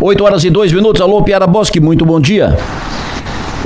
8 0.00 0.24
horas 0.24 0.44
e 0.44 0.50
2 0.50 0.72
minutos. 0.72 1.02
Alô, 1.02 1.22
Piara 1.22 1.46
Bosque, 1.46 1.78
muito 1.78 2.06
bom 2.06 2.18
dia. 2.18 2.56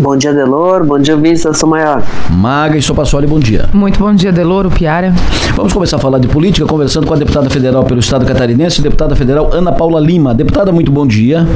Bom 0.00 0.16
dia, 0.16 0.32
Delor. 0.32 0.84
Bom 0.84 0.98
dia, 0.98 1.16
Sou 1.54 1.68
Maior. 1.68 2.02
Maga 2.30 2.76
e 2.76 2.82
Sopassoli, 2.82 3.28
bom 3.28 3.38
dia. 3.38 3.68
Muito 3.72 4.00
bom 4.00 4.12
dia, 4.12 4.32
Delor, 4.32 4.68
Piara. 4.68 5.14
Vamos 5.54 5.72
começar 5.72 5.96
a 5.96 6.00
falar 6.00 6.18
de 6.18 6.26
política, 6.26 6.66
conversando 6.66 7.06
com 7.06 7.14
a 7.14 7.16
deputada 7.16 7.48
federal 7.48 7.84
pelo 7.84 8.00
Estado 8.00 8.26
catarinense, 8.26 8.82
deputada 8.82 9.14
federal 9.14 9.50
Ana 9.52 9.70
Paula 9.70 10.00
Lima. 10.00 10.34
Deputada, 10.34 10.72
muito 10.72 10.90
bom 10.90 11.06
dia. 11.06 11.46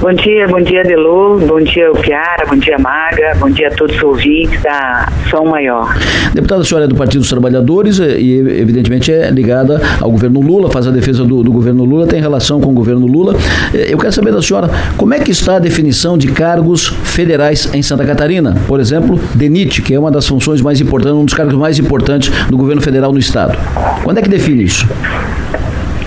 Bom 0.00 0.12
dia, 0.12 0.46
bom 0.46 0.60
dia, 0.60 0.84
Delor. 0.84 1.40
Bom 1.40 1.60
dia, 1.60 1.90
Piara. 1.90 2.46
Bom 2.48 2.54
dia, 2.54 2.78
Maga. 2.78 3.34
Bom 3.40 3.50
dia 3.50 3.66
a 3.66 3.70
todos 3.72 3.96
os 3.96 4.02
ouvintes 4.04 4.62
da 4.62 5.08
Som 5.28 5.46
Maior. 5.46 5.92
Deputada, 6.32 6.60
a 6.60 6.64
senhora 6.64 6.84
é 6.84 6.88
do 6.88 6.94
Partido 6.94 7.22
dos 7.22 7.28
Trabalhadores 7.28 7.98
e, 7.98 8.34
evidentemente, 8.60 9.10
é 9.10 9.28
ligada 9.28 9.80
ao 10.00 10.08
governo 10.08 10.40
Lula, 10.40 10.70
faz 10.70 10.86
a 10.86 10.92
defesa 10.92 11.24
do, 11.24 11.42
do 11.42 11.50
governo 11.50 11.84
Lula, 11.84 12.06
tem 12.06 12.20
relação 12.20 12.60
com 12.60 12.70
o 12.70 12.72
governo 12.72 13.08
Lula. 13.08 13.34
Eu 13.74 13.98
quero 13.98 14.12
saber 14.12 14.30
da 14.30 14.40
senhora 14.40 14.70
como 14.96 15.14
é 15.14 15.18
que 15.18 15.32
está 15.32 15.56
a 15.56 15.58
definição 15.58 16.16
de 16.16 16.28
cargos 16.28 16.86
federais 17.02 17.68
em 17.74 17.82
Santa 17.82 18.04
Catarina. 18.04 18.54
Por 18.68 18.78
exemplo, 18.78 19.18
DENIT, 19.34 19.82
que 19.82 19.94
é 19.94 19.98
uma 19.98 20.12
das 20.12 20.28
funções 20.28 20.60
mais 20.62 20.80
importantes, 20.80 21.18
um 21.18 21.24
dos 21.24 21.34
cargos 21.34 21.54
mais 21.54 21.76
importantes 21.76 22.30
do 22.46 22.56
governo 22.56 22.80
federal 22.80 23.12
no 23.12 23.18
estado. 23.18 23.58
Quando 24.04 24.18
é 24.18 24.22
que 24.22 24.28
define 24.28 24.62
isso? 24.62 24.86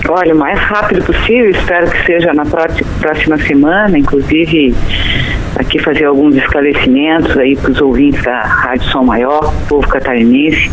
Olha, 0.08 0.34
o 0.34 0.38
mais 0.38 0.58
rápido 0.58 1.04
possível, 1.04 1.50
espero 1.50 1.88
que 1.88 2.04
seja 2.04 2.34
na 2.34 2.44
próxima 2.44 3.38
semana, 3.38 3.96
inclusive 3.96 4.74
aqui 5.56 5.78
fazer 5.78 6.06
alguns 6.06 6.34
esclarecimentos 6.34 7.36
aí 7.38 7.54
para 7.54 7.70
os 7.70 7.80
ouvintes 7.80 8.22
da 8.24 8.40
Rádio 8.40 8.90
Som 8.90 9.04
Maior, 9.04 9.52
povo 9.68 9.86
catarinense. 9.86 10.70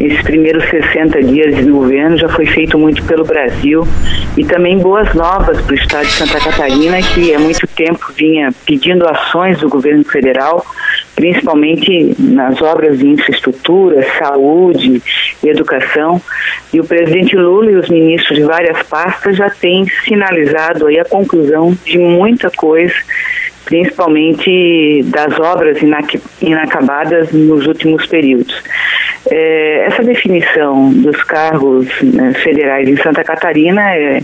Esses 0.00 0.22
primeiros 0.22 0.64
60 0.70 1.22
dias 1.22 1.54
de 1.54 1.70
governo 1.70 2.16
já 2.16 2.28
foi 2.30 2.46
feito 2.46 2.78
muito 2.78 3.04
pelo 3.04 3.24
Brasil 3.24 3.86
e 4.36 4.44
também 4.44 4.78
boas 4.78 5.12
novas 5.14 5.60
para 5.60 5.72
o 5.72 5.76
estado 5.76 6.06
de 6.06 6.12
Santa 6.12 6.40
Catarina, 6.40 7.00
que 7.02 7.34
há 7.34 7.38
muito 7.38 7.66
tempo 7.66 8.10
vinha 8.16 8.48
pedindo 8.64 9.06
ações 9.06 9.58
do 9.58 9.68
governo 9.68 10.04
federal, 10.04 10.64
principalmente 11.14 12.16
nas 12.18 12.60
obras 12.62 12.98
de 12.98 13.06
infraestrutura, 13.06 14.02
saúde 14.18 15.02
e 15.42 15.48
educação. 15.48 16.20
E 16.72 16.80
o 16.80 16.84
presidente 16.84 17.36
Lula 17.36 17.70
e 17.70 17.76
os 17.76 17.88
ministros 17.88 18.38
de 18.38 18.44
várias 18.44 18.82
pastas 18.84 19.36
já 19.36 19.50
têm 19.50 19.86
sinalizado 20.04 20.86
aí 20.86 20.98
a 20.98 21.04
conclusão 21.04 21.76
de 21.84 21.98
muita 21.98 22.50
coisa 22.50 22.94
principalmente 23.64 25.02
das 25.04 25.38
obras 25.38 25.78
inacabadas 26.40 27.32
nos 27.32 27.66
últimos 27.66 28.04
períodos. 28.06 28.54
É, 29.30 29.84
essa 29.86 30.02
definição 30.02 30.92
dos 30.92 31.22
cargos 31.22 31.86
né, 32.02 32.34
federais 32.34 32.88
em 32.88 32.96
Santa 32.96 33.22
Catarina 33.22 33.94
é, 33.94 34.20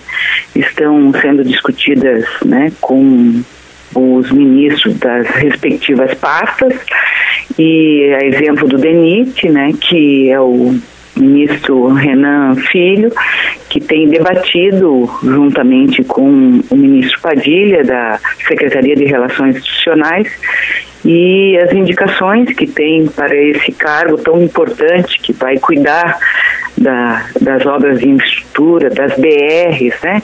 estão 0.55 1.13
sendo 1.21 1.45
discutidas 1.45 2.25
né, 2.45 2.73
com 2.81 3.43
os 3.95 4.31
ministros 4.31 4.99
das 4.99 5.27
respectivas 5.29 6.13
pastas 6.15 6.75
e 7.59 8.15
a 8.21 8.27
exemplo 8.27 8.69
do 8.69 8.77
DENIT, 8.77 9.49
né, 9.49 9.73
que 9.81 10.31
é 10.31 10.41
o 10.41 10.77
ministro 11.19 11.93
Renan 11.93 12.57
Filho, 12.57 13.13
que 13.69 13.81
tem 13.81 14.09
debatido 14.09 15.09
juntamente 15.23 16.03
com 16.05 16.61
o 16.71 16.77
ministro 16.77 17.21
Padilha 17.21 17.85
da 17.85 18.19
Secretaria 18.47 18.97
de 18.97 19.05
Relações 19.05 19.57
Institucionais 19.57 20.29
e 21.05 21.57
as 21.59 21.73
indicações 21.73 22.53
que 22.55 22.67
tem 22.67 23.07
para 23.07 23.35
esse 23.35 23.73
cargo 23.73 24.19
tão 24.19 24.43
importante 24.43 25.19
que 25.21 25.33
vai 25.33 25.57
cuidar 25.59 26.19
da, 26.77 27.25
das 27.41 27.67
obras 27.67 27.99
de 27.99 28.09
infraestrutura, 28.09 28.91
das 28.91 29.13
BRs, 29.17 30.01
né? 30.03 30.23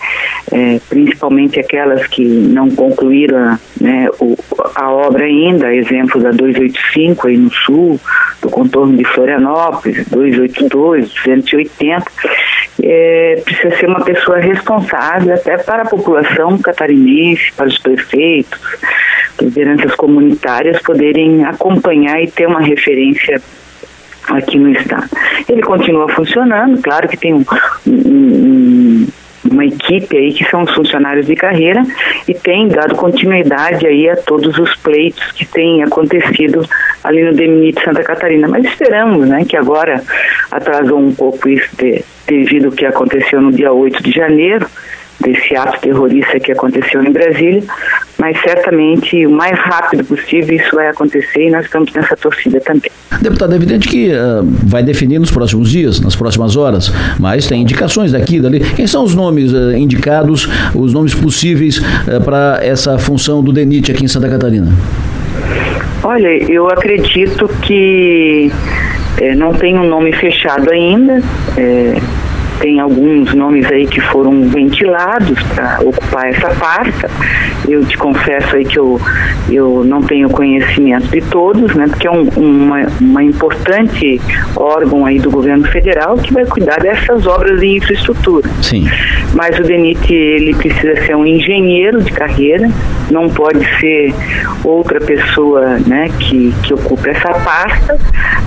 É, 0.52 0.80
principalmente 0.88 1.58
aquelas 1.58 2.06
que 2.06 2.24
não 2.24 2.70
concluíram 2.70 3.58
né, 3.80 4.08
o, 4.20 4.36
a 4.74 4.90
obra 4.90 5.24
ainda, 5.24 5.74
exemplo 5.74 6.20
da 6.20 6.30
285 6.30 7.28
aí 7.28 7.36
no 7.36 7.52
sul, 7.52 8.00
do 8.44 8.50
contorno 8.50 8.96
de 8.96 9.04
Florianópolis, 9.04 10.06
282, 10.08 11.12
280, 11.24 12.04
é, 12.82 13.42
precisa 13.42 13.76
ser 13.76 13.86
uma 13.86 14.04
pessoa 14.04 14.38
responsável 14.38 15.34
até 15.34 15.56
para 15.56 15.82
a 15.82 15.88
população 15.88 16.58
catarinense, 16.58 17.52
para 17.56 17.66
os 17.66 17.78
prefeitos, 17.78 18.60
lideranças 19.40 19.94
comunitárias 19.94 20.80
poderem 20.82 21.44
acompanhar 21.44 22.22
e 22.22 22.30
ter 22.30 22.46
uma 22.46 22.60
referência 22.60 23.40
aqui 24.28 24.58
no 24.58 24.70
estado. 24.70 25.08
Ele 25.48 25.62
continua 25.62 26.08
funcionando, 26.10 26.80
claro 26.82 27.08
que 27.08 27.16
tem 27.16 27.32
um, 27.32 27.44
um, 27.86 29.06
uma 29.50 29.64
equipe 29.64 30.16
aí 30.16 30.32
que 30.32 30.44
são 30.44 30.62
os 30.62 30.74
funcionários 30.74 31.26
de 31.26 31.34
carreira 31.34 31.82
e 32.26 32.34
tem 32.34 32.68
dado 32.68 32.94
continuidade 32.94 33.86
aí 33.86 34.08
a 34.08 34.16
todos 34.16 34.58
os 34.58 34.74
pleitos 34.76 35.32
que 35.32 35.44
têm 35.44 35.82
acontecido 35.82 36.66
ali 37.02 37.22
no 37.22 37.34
DMNIT 37.34 37.82
Santa 37.82 38.02
Catarina. 38.02 38.48
Mas 38.48 38.64
esperamos, 38.64 39.28
né, 39.28 39.44
que 39.44 39.56
agora 39.56 40.02
atrasou 40.50 40.98
um 40.98 41.14
pouco 41.14 41.48
isso 41.48 41.68
de, 41.76 42.04
devido 42.26 42.66
ao 42.66 42.72
que 42.72 42.86
aconteceu 42.86 43.40
no 43.40 43.52
dia 43.52 43.72
8 43.72 44.02
de 44.02 44.10
janeiro, 44.10 44.66
desse 45.20 45.56
ato 45.56 45.80
terrorista 45.80 46.40
que 46.40 46.52
aconteceu 46.52 47.02
em 47.02 47.10
Brasília, 47.10 47.62
mas 48.24 48.40
certamente 48.40 49.26
o 49.26 49.30
mais 49.30 49.52
rápido 49.58 50.02
possível 50.02 50.56
isso 50.56 50.74
vai 50.74 50.88
acontecer 50.88 51.46
e 51.46 51.50
nós 51.50 51.66
estamos 51.66 51.92
nessa 51.92 52.16
torcida 52.16 52.58
também. 52.58 52.90
Deputado, 53.20 53.52
é 53.52 53.56
evidente 53.56 53.86
que 53.86 54.08
uh, 54.08 54.42
vai 54.64 54.82
definir 54.82 55.18
nos 55.18 55.30
próximos 55.30 55.70
dias, 55.70 56.00
nas 56.00 56.16
próximas 56.16 56.56
horas, 56.56 56.90
mas 57.20 57.46
tem 57.46 57.60
indicações 57.60 58.12
daqui 58.12 58.36
e 58.36 58.40
dali. 58.40 58.60
Quem 58.60 58.86
são 58.86 59.04
os 59.04 59.14
nomes 59.14 59.52
uh, 59.52 59.76
indicados, 59.76 60.48
os 60.74 60.94
nomes 60.94 61.14
possíveis 61.14 61.76
uh, 61.76 62.24
para 62.24 62.60
essa 62.62 62.96
função 62.96 63.44
do 63.44 63.52
DENIT 63.52 63.92
aqui 63.92 64.06
em 64.06 64.08
Santa 64.08 64.30
Catarina? 64.30 64.72
Olha, 66.02 66.50
eu 66.50 66.66
acredito 66.68 67.46
que 67.60 68.50
eh, 69.18 69.34
não 69.34 69.52
tem 69.52 69.78
um 69.78 69.86
nome 69.86 70.12
fechado 70.14 70.70
ainda. 70.70 71.20
Eh, 71.58 72.00
tem 72.60 72.80
alguns 72.80 73.32
nomes 73.34 73.70
aí 73.70 73.86
que 73.86 74.00
foram 74.00 74.48
ventilados 74.48 75.40
para 75.54 75.80
ocupar 75.82 76.28
essa 76.28 76.48
pasta. 76.50 77.10
Eu 77.68 77.84
te 77.84 77.96
confesso 77.96 78.56
aí 78.56 78.64
que 78.64 78.78
eu, 78.78 79.00
eu 79.50 79.84
não 79.84 80.02
tenho 80.02 80.28
conhecimento 80.28 81.08
de 81.08 81.20
todos, 81.22 81.74
né, 81.74 81.86
porque 81.88 82.06
é 82.06 82.10
um, 82.10 82.28
uma, 82.36 82.82
uma 83.00 83.22
importante 83.22 84.20
órgão 84.56 85.06
aí 85.06 85.18
do 85.18 85.30
governo 85.30 85.66
federal 85.68 86.16
que 86.16 86.32
vai 86.32 86.44
cuidar 86.44 86.80
dessas 86.80 87.26
obras 87.26 87.60
de 87.60 87.76
infraestrutura. 87.76 88.48
Sim. 88.62 88.86
Mas 89.34 89.58
o 89.58 89.62
DENIT, 89.62 90.12
ele 90.12 90.54
precisa 90.54 90.94
ser 91.06 91.16
um 91.16 91.26
engenheiro 91.26 92.02
de 92.02 92.12
carreira, 92.12 92.70
não 93.10 93.28
pode 93.28 93.64
ser 93.80 94.14
outra 94.62 95.00
pessoa 95.00 95.78
né, 95.86 96.08
que, 96.18 96.54
que 96.62 96.74
ocupe 96.74 97.08
essa 97.08 97.32
pasta. 97.40 97.98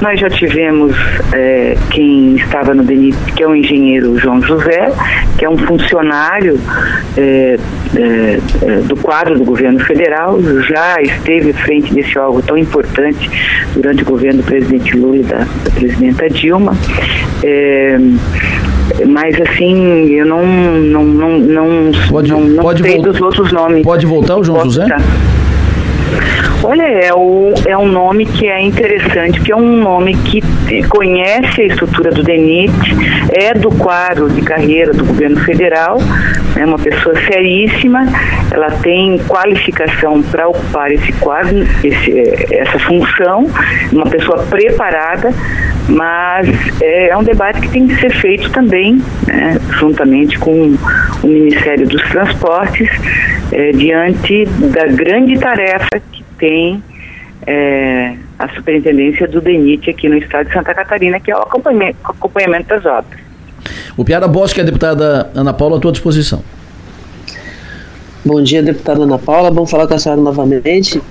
Nós 0.01 0.19
já 0.19 0.29
tivemos 0.29 0.95
é, 1.33 1.75
quem 1.89 2.35
estava 2.35 2.73
no 2.73 2.83
DENIT, 2.83 3.17
que 3.35 3.43
é 3.43 3.47
um 3.47 3.55
engenheiro 3.55 3.96
o 4.05 4.17
João 4.17 4.41
José, 4.41 4.91
que 5.37 5.45
é 5.45 5.49
um 5.49 5.57
funcionário 5.57 6.59
é, 7.17 7.57
é, 7.95 8.39
do 8.85 8.95
quadro 8.97 9.37
do 9.37 9.43
governo 9.43 9.79
federal, 9.79 10.39
já 10.63 11.01
esteve 11.01 11.53
frente 11.53 11.93
desse 11.93 12.17
órgão 12.17 12.41
tão 12.41 12.57
importante 12.57 13.29
durante 13.73 14.03
o 14.03 14.05
governo 14.05 14.41
do 14.41 14.45
presidente 14.45 14.97
Lula 14.97 15.17
e 15.17 15.23
da, 15.23 15.37
da 15.37 15.71
presidenta 15.73 16.29
Dilma. 16.29 16.75
É, 17.43 17.97
mas 19.05 19.39
assim, 19.41 20.07
eu 20.11 20.25
não 20.25 20.45
não 20.45 21.03
não 21.03 21.39
não, 21.39 21.91
pode, 22.09 22.31
não, 22.31 22.41
não 22.41 22.63
pode 22.63 22.81
sei 22.81 23.01
dos 23.01 23.21
outros 23.21 23.51
nomes. 23.51 23.83
Pode 23.83 24.05
voltar 24.05 24.37
o 24.37 24.43
João 24.43 24.63
José? 24.65 24.83
Estar. 24.83 25.01
Olha, 26.63 26.83
é, 26.83 27.13
o, 27.13 27.53
é 27.65 27.77
um 27.77 27.87
nome 27.87 28.25
que 28.25 28.47
é 28.47 28.59
interessante, 28.61 29.39
que 29.41 29.51
é 29.51 29.55
um 29.55 29.77
nome 29.77 30.15
que 30.15 30.41
conhece 30.89 31.61
a 31.61 31.65
estrutura 31.65 32.11
do 32.11 32.23
DENIT, 32.23 32.73
é 33.31 33.53
do 33.53 33.69
quadro 33.71 34.29
de 34.29 34.41
carreira 34.41 34.91
do 34.91 35.05
governo 35.05 35.39
federal, 35.41 35.97
é 36.55 36.65
uma 36.65 36.79
pessoa 36.79 37.15
seríssima, 37.21 38.05
ela 38.51 38.71
tem 38.71 39.19
qualificação 39.27 40.21
para 40.23 40.47
ocupar 40.47 40.91
esse 40.91 41.11
quadro, 41.13 41.65
esse, 41.83 42.55
essa 42.55 42.79
função, 42.79 43.47
uma 43.91 44.05
pessoa 44.05 44.43
preparada, 44.43 45.31
mas 45.87 46.49
é, 46.81 47.09
é, 47.09 47.17
um 47.17 47.23
debate 47.23 47.61
que 47.61 47.69
tem 47.69 47.87
que 47.87 47.95
ser 47.99 48.11
feito 48.15 48.49
também, 48.51 49.01
né, 49.25 49.57
juntamente 49.79 50.37
com 50.39 50.75
o 51.23 51.27
Ministério 51.27 51.87
dos 51.87 52.01
Transportes, 52.09 52.89
é, 53.51 53.71
diante 53.71 54.45
da 54.45 54.87
grande 54.87 55.39
tarefa 55.39 55.96
tem 56.37 56.83
é, 57.45 58.15
a 58.37 58.49
superintendência 58.49 59.27
do 59.27 59.41
DENIT 59.41 59.89
aqui 59.89 60.09
no 60.09 60.17
estado 60.17 60.47
de 60.47 60.53
Santa 60.53 60.73
Catarina, 60.73 61.19
que 61.19 61.31
é 61.31 61.35
o 61.35 61.41
acompanhamento, 61.41 61.97
acompanhamento 62.03 62.69
das 62.69 62.85
obras. 62.85 63.19
O 63.95 64.05
Piara 64.05 64.27
Bosque, 64.27 64.61
a 64.61 64.63
deputada 64.63 65.29
Ana 65.33 65.53
Paula, 65.53 65.77
à 65.77 65.79
tua 65.79 65.91
disposição. 65.91 66.43
Bom 68.23 68.41
dia, 68.41 68.61
deputada 68.61 69.03
Ana 69.03 69.17
Paula. 69.17 69.49
Vamos 69.49 69.71
falar 69.71 69.87
com 69.87 69.93
a 69.93 69.99
senhora 69.99 70.19
novamente. 70.21 71.01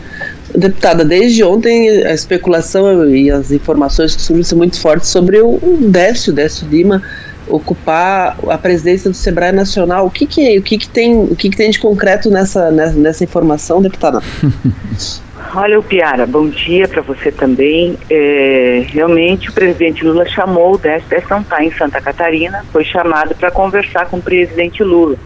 Deputada, 0.55 1.05
desde 1.05 1.43
ontem 1.43 2.05
a 2.05 2.13
especulação 2.13 3.09
e 3.09 3.31
as 3.31 3.51
informações 3.51 4.15
que 4.15 4.23
surgem 4.23 4.45
são 4.45 4.59
muito 4.59 4.79
fortes 4.81 5.09
sobre 5.09 5.41
o 5.41 5.59
Décio, 5.89 6.33
Décio 6.33 6.69
Lima, 6.69 7.03
ocupar 7.49 8.37
a 8.49 8.59
presidência 8.59 9.11
do 9.11 9.17
Sebrae 9.17 9.53
Nacional. 9.53 10.07
O 10.07 10.11
que, 10.11 10.27
que, 10.27 10.59
o 10.59 10.63
que, 10.63 10.79
que, 10.79 10.89
tem, 10.89 11.17
o 11.17 11.37
que, 11.37 11.51
que 11.51 11.57
tem 11.57 11.71
de 11.71 11.79
concreto 11.79 12.31
nessa, 12.31 12.71
nessa, 12.71 12.97
nessa 12.99 13.25
informação, 13.25 13.81
deputada? 13.81 14.21
Olha, 15.55 15.79
o 15.79 15.83
Piara, 15.83 16.27
bom 16.27 16.49
dia 16.49 16.89
para 16.89 17.01
você 17.03 17.31
também. 17.31 17.97
É, 18.11 18.85
realmente, 18.89 19.49
o 19.49 19.53
presidente 19.53 20.05
Lula 20.05 20.27
chamou 20.27 20.75
o 20.75 20.79
Décio 20.79 21.07
não 21.31 21.41
está 21.41 21.65
em 21.65 21.71
Santa 21.73 22.01
Catarina, 22.01 22.65
foi 22.73 22.85
chamado 22.85 23.35
para 23.35 23.51
conversar 23.51 24.07
com 24.07 24.19
o 24.19 24.23
presidente 24.23 24.83
Lula 24.83 25.17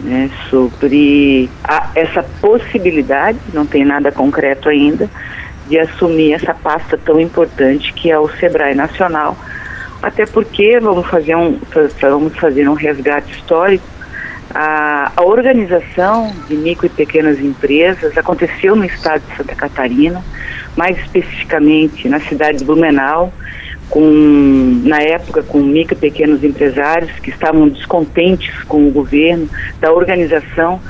né, 0.00 0.30
sobre 0.48 1.50
a, 1.62 1.90
essa 1.94 2.22
possibilidade, 2.40 3.38
não 3.52 3.66
tem 3.66 3.84
nada 3.84 4.10
concreto 4.10 4.68
ainda, 4.68 5.10
de 5.68 5.78
assumir 5.78 6.32
essa 6.32 6.54
pasta 6.54 6.98
tão 6.98 7.20
importante 7.20 7.92
que 7.92 8.10
é 8.10 8.18
o 8.18 8.28
Sebrae 8.28 8.74
Nacional. 8.74 9.36
Até 10.02 10.24
porque 10.24 10.78
vamos 10.80 11.06
fazer 11.06 11.36
um, 11.36 11.58
vamos 12.00 12.36
fazer 12.36 12.68
um 12.68 12.74
resgate 12.74 13.32
histórico. 13.32 13.84
A, 14.52 15.12
a 15.14 15.22
organização 15.22 16.34
de 16.48 16.56
micro 16.56 16.86
e 16.86 16.88
pequenas 16.88 17.38
empresas 17.38 18.16
aconteceu 18.16 18.74
no 18.74 18.84
estado 18.84 19.22
de 19.28 19.36
Santa 19.36 19.54
Catarina, 19.54 20.24
mais 20.76 20.98
especificamente 20.98 22.08
na 22.08 22.18
cidade 22.20 22.58
de 22.58 22.64
Blumenau, 22.64 23.32
com, 23.88 24.82
na 24.84 25.00
época 25.02 25.42
com 25.42 25.58
micro 25.58 25.94
e 25.94 26.00
pequenos 26.00 26.42
empresários 26.42 27.12
que 27.20 27.30
estavam 27.30 27.68
descontentes 27.68 28.64
com 28.64 28.88
o 28.88 28.90
governo, 28.90 29.48
da 29.80 29.92
organização 29.92 30.80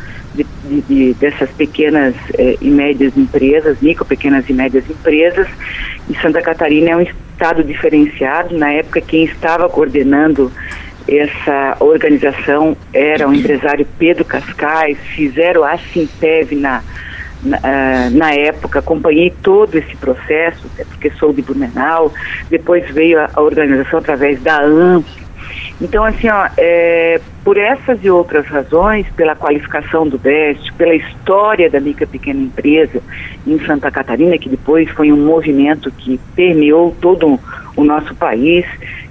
de, 0.71 0.81
de, 0.81 0.81
de, 0.83 1.15
dessas 1.15 1.51
pequenas 1.51 2.15
eh, 2.39 2.57
e 2.61 2.71
médias 2.71 3.17
empresas, 3.17 3.81
micro, 3.81 4.05
pequenas 4.05 4.49
e 4.49 4.53
médias 4.53 4.89
empresas. 4.89 5.49
E 6.09 6.15
Santa 6.21 6.41
Catarina 6.41 6.91
é 6.91 6.97
um 6.97 7.01
estado 7.01 7.65
diferenciado. 7.65 8.57
Na 8.57 8.71
época, 8.73 9.01
quem 9.01 9.25
estava 9.25 9.69
coordenando 9.69 10.53
essa 11.09 11.77
organização 11.81 12.77
era 12.93 13.29
o 13.29 13.35
empresário 13.35 13.87
Pedro 13.99 14.25
Cascais, 14.25 14.99
fizeram 15.17 15.65
a 15.65 15.77
Simpev 15.77 16.53
na, 16.53 16.83
na, 17.43 17.57
uh, 17.57 18.11
na, 18.13 18.33
época, 18.33 18.79
acompanhei 18.79 19.33
todo 19.43 19.77
esse 19.77 19.97
processo, 19.97 20.71
porque 20.89 21.11
sou 21.13 21.33
de 21.33 21.43
Blumenau, 21.43 22.13
depois 22.49 22.89
veio 22.91 23.19
a, 23.19 23.31
a 23.35 23.41
organização 23.41 23.99
através 23.99 24.41
da 24.43 24.61
AMP, 24.61 25.07
então, 25.81 26.05
assim, 26.05 26.29
ó, 26.29 26.47
é, 26.59 27.19
por 27.43 27.56
essas 27.56 28.05
e 28.05 28.11
outras 28.11 28.44
razões, 28.47 29.06
pela 29.17 29.35
qualificação 29.35 30.06
do 30.06 30.19
BEST, 30.19 30.75
pela 30.75 30.94
história 30.94 31.71
da 31.71 31.81
micro 31.81 32.06
pequena 32.06 32.41
empresa 32.41 33.00
em 33.47 33.59
Santa 33.65 33.91
Catarina, 33.91 34.37
que 34.37 34.50
depois 34.50 34.91
foi 34.91 35.11
um 35.11 35.25
movimento 35.25 35.91
que 35.91 36.21
permeou 36.37 36.94
todo 37.00 37.41
o 37.77 37.85
nosso 37.85 38.15
país, 38.15 38.67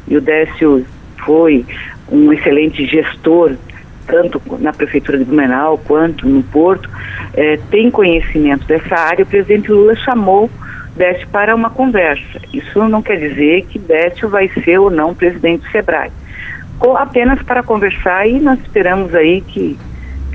e 0.08 0.16
o 0.16 0.22
Décio 0.22 0.86
foi 1.26 1.66
um 2.12 2.32
excelente 2.32 2.86
gestor, 2.86 3.56
tanto 4.06 4.40
na 4.60 4.72
Prefeitura 4.72 5.18
de 5.18 5.26
Blumenau 5.26 5.80
quanto 5.80 6.28
no 6.28 6.44
Porto, 6.44 6.88
é, 7.34 7.58
tem 7.72 7.90
conhecimento 7.90 8.68
dessa 8.68 8.96
área, 8.96 9.24
o 9.24 9.28
presidente 9.28 9.72
Lula 9.72 9.96
chamou 9.96 10.50
Décio 10.96 11.28
para 11.30 11.56
uma 11.56 11.70
conversa. 11.70 12.40
Isso 12.54 12.78
não 12.88 13.02
quer 13.02 13.18
dizer 13.18 13.66
que 13.66 13.80
Décio 13.80 14.30
vai 14.30 14.50
ser 14.50 14.80
ou 14.80 14.92
não 14.92 15.16
presidente 15.16 15.62
do 15.64 15.72
SEBRAE 15.72 16.12
apenas 16.98 17.42
para 17.44 17.62
conversar 17.64 18.28
e 18.28 18.40
nós 18.40 18.60
esperamos 18.60 19.14
aí 19.14 19.42
que 19.42 19.78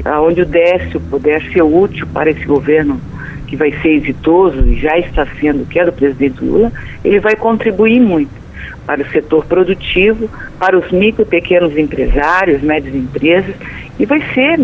aonde 0.05 0.43
o 0.43 0.47
Décio 0.47 1.01
puder 1.01 1.43
ser 1.53 1.63
útil 1.63 2.07
para 2.13 2.31
esse 2.31 2.45
governo 2.45 3.01
que 3.47 3.57
vai 3.57 3.73
ser 3.81 3.91
exitoso 3.91 4.67
e 4.67 4.81
já 4.81 4.99
está 4.99 5.27
sendo, 5.41 5.67
que 5.67 5.79
é 5.79 5.85
do 5.85 5.93
presidente 5.93 6.45
Lula, 6.45 6.73
ele 7.05 7.21
vai 7.21 7.37
contribuir 7.37 8.01
muito 8.01 8.45
para 8.87 9.03
o 9.03 9.11
setor 9.11 9.45
produtivo, 9.47 10.29
para 10.59 10.79
os 10.79 10.91
micro 10.91 11.23
e 11.23 11.25
pequenos 11.25 11.77
empresários, 11.77 12.63
médias 12.63 12.95
empresas, 12.95 13.55
e 13.99 14.05
vai 14.05 14.23
ser 14.35 14.59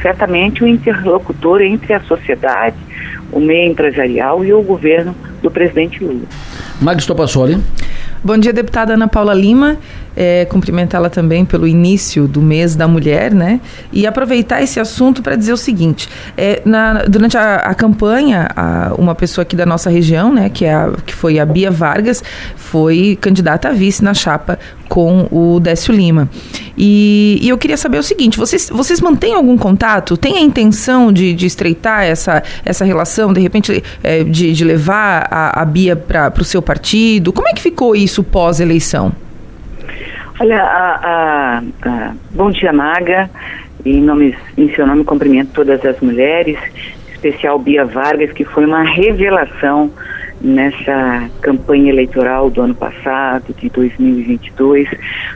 certamente 0.00 0.62
um 0.62 0.66
interlocutor 0.66 1.60
entre 1.60 1.92
a 1.92 2.00
sociedade, 2.00 2.76
o 3.30 3.40
meio 3.40 3.70
empresarial 3.70 4.44
e 4.44 4.52
o 4.52 4.62
governo 4.62 5.14
do 5.42 5.50
presidente 5.50 6.02
Lula. 6.02 6.22
Magno 6.80 7.06
Topassoli. 7.06 7.58
Bom 8.22 8.38
dia, 8.38 8.52
deputada 8.52 8.94
Ana 8.94 9.06
Paula 9.06 9.34
Lima. 9.34 9.76
É, 10.20 10.46
cumprimentá-la 10.46 11.08
também 11.08 11.44
pelo 11.44 11.64
início 11.64 12.26
do 12.26 12.42
mês 12.42 12.74
da 12.74 12.88
mulher, 12.88 13.32
né? 13.32 13.60
E 13.92 14.04
aproveitar 14.04 14.60
esse 14.60 14.80
assunto 14.80 15.22
para 15.22 15.36
dizer 15.36 15.52
o 15.52 15.56
seguinte: 15.56 16.08
é, 16.36 16.60
na, 16.64 17.04
durante 17.04 17.38
a, 17.38 17.56
a 17.56 17.72
campanha, 17.72 18.48
a, 18.56 18.94
uma 18.98 19.14
pessoa 19.14 19.42
aqui 19.42 19.54
da 19.54 19.64
nossa 19.64 19.88
região, 19.88 20.34
né, 20.34 20.48
que, 20.48 20.64
é 20.64 20.74
a, 20.74 20.90
que 21.06 21.14
foi 21.14 21.38
a 21.38 21.46
Bia 21.46 21.70
Vargas, 21.70 22.24
foi 22.56 23.16
candidata 23.20 23.68
a 23.68 23.72
vice 23.72 24.02
na 24.02 24.12
chapa 24.12 24.58
com 24.88 25.28
o 25.30 25.60
Décio 25.60 25.94
Lima. 25.94 26.28
E, 26.76 27.38
e 27.40 27.48
eu 27.48 27.56
queria 27.56 27.76
saber 27.76 27.98
o 27.98 28.02
seguinte: 28.02 28.36
vocês, 28.36 28.68
vocês 28.72 29.00
mantêm 29.00 29.34
algum 29.34 29.56
contato? 29.56 30.16
Tem 30.16 30.36
a 30.36 30.40
intenção 30.40 31.12
de, 31.12 31.32
de 31.32 31.46
estreitar 31.46 32.02
essa, 32.02 32.42
essa 32.64 32.84
relação, 32.84 33.32
de 33.32 33.40
repente, 33.40 33.84
é, 34.02 34.24
de, 34.24 34.52
de 34.52 34.64
levar 34.64 35.28
a, 35.30 35.62
a 35.62 35.64
Bia 35.64 35.94
para 35.94 36.32
o 36.40 36.44
seu 36.44 36.60
partido? 36.60 37.32
Como 37.32 37.46
é 37.48 37.52
que 37.52 37.62
ficou 37.62 37.94
isso 37.94 38.24
pós-eleição? 38.24 39.12
Olha, 40.40 40.62
a, 40.62 40.94
a, 40.94 41.58
a, 41.58 42.14
bom 42.30 42.48
dia, 42.52 42.72
Maga. 42.72 43.28
Em, 43.84 44.00
nome, 44.00 44.36
em 44.56 44.72
seu 44.72 44.86
nome, 44.86 45.02
cumprimento 45.02 45.50
todas 45.52 45.84
as 45.84 45.98
mulheres, 45.98 46.56
especial 47.12 47.58
Bia 47.58 47.84
Vargas, 47.84 48.30
que 48.30 48.44
foi 48.44 48.64
uma 48.64 48.84
revelação 48.84 49.90
nessa 50.40 51.28
campanha 51.40 51.90
eleitoral 51.90 52.50
do 52.50 52.62
ano 52.62 52.74
passado, 52.74 53.52
de 53.58 53.68
2022, 53.68 54.88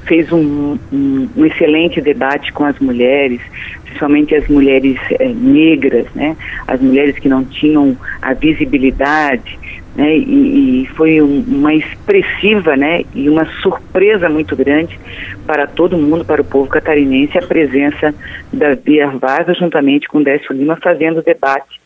fez 0.04 0.30
um, 0.30 0.78
um, 0.92 1.28
um 1.36 1.46
excelente 1.46 2.00
debate 2.00 2.52
com 2.52 2.64
as 2.64 2.78
mulheres, 2.78 3.40
principalmente 3.82 4.36
as 4.36 4.46
mulheres 4.46 4.96
eh, 5.18 5.32
negras, 5.34 6.06
né? 6.14 6.36
as 6.68 6.80
mulheres 6.80 7.18
que 7.18 7.28
não 7.28 7.44
tinham 7.44 7.96
a 8.20 8.34
visibilidade, 8.34 9.58
né? 9.94 10.16
e, 10.16 10.82
e 10.82 10.86
foi 10.88 11.20
um, 11.20 11.44
uma 11.46 11.74
expressiva 11.74 12.76
né? 12.76 13.04
e 13.14 13.28
uma 13.28 13.44
surpresa 13.62 14.28
muito 14.28 14.56
grande 14.56 14.98
para 15.46 15.66
todo 15.66 15.96
mundo, 15.96 16.24
para 16.24 16.40
o 16.40 16.44
povo 16.44 16.68
catarinense, 16.68 17.36
a 17.38 17.42
presença 17.42 18.14
da 18.52 18.74
Bia 18.74 19.08
Vargas 19.08 19.58
juntamente 19.58 20.08
com 20.08 20.22
Décio 20.22 20.54
Lima 20.54 20.78
fazendo 20.82 21.18
o 21.18 21.22
debate 21.22 21.80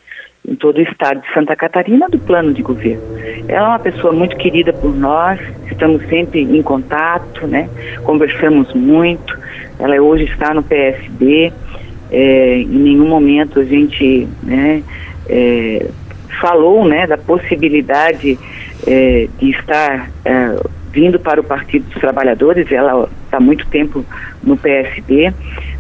em 0.49 0.55
todo 0.55 0.79
o 0.79 0.83
estado 0.83 1.21
de 1.21 1.35
Santa 1.35 1.57
Catarina 1.57 2.09
do 2.09 2.19
plano 2.19 2.55
de 2.55 2.63
governo. 2.63 3.03
Ela 3.49 3.67
é 3.67 3.69
uma 3.71 3.79
pessoa 3.79 4.13
muito 4.13 4.37
querida 4.37 4.73
por 4.73 4.95
nós, 4.95 5.41
estamos 5.71 6.07
sempre 6.09 6.43
em 6.43 6.63
contato, 6.63 7.47
né? 7.47 7.69
conversamos 8.05 8.73
muito. 8.73 9.37
Ela 9.79 10.01
hoje 10.01 10.25
está 10.25 10.55
no 10.55 10.63
PSB, 10.63 11.53
é, 12.11 12.59
em 12.59 12.79
nenhum 12.79 13.09
momento 13.09 13.59
a 13.59 13.65
gente 13.65 14.29
né, 14.43 14.83
é, 15.29 15.87
falou 16.41 16.85
né, 16.87 17.07
da 17.07 17.17
possibilidade 17.17 18.39
é, 18.87 19.29
de 19.39 19.51
estar 19.51 20.11
é, 20.25 20.57
vindo 20.91 21.21
para 21.21 21.41
o 21.41 21.45
Partido 21.45 21.85
dos 21.91 22.01
Trabalhadores, 22.01 22.71
ela 22.73 23.09
está 23.25 23.39
muito 23.39 23.67
tempo 23.67 24.05
no 24.43 24.57
PSB, 24.57 25.33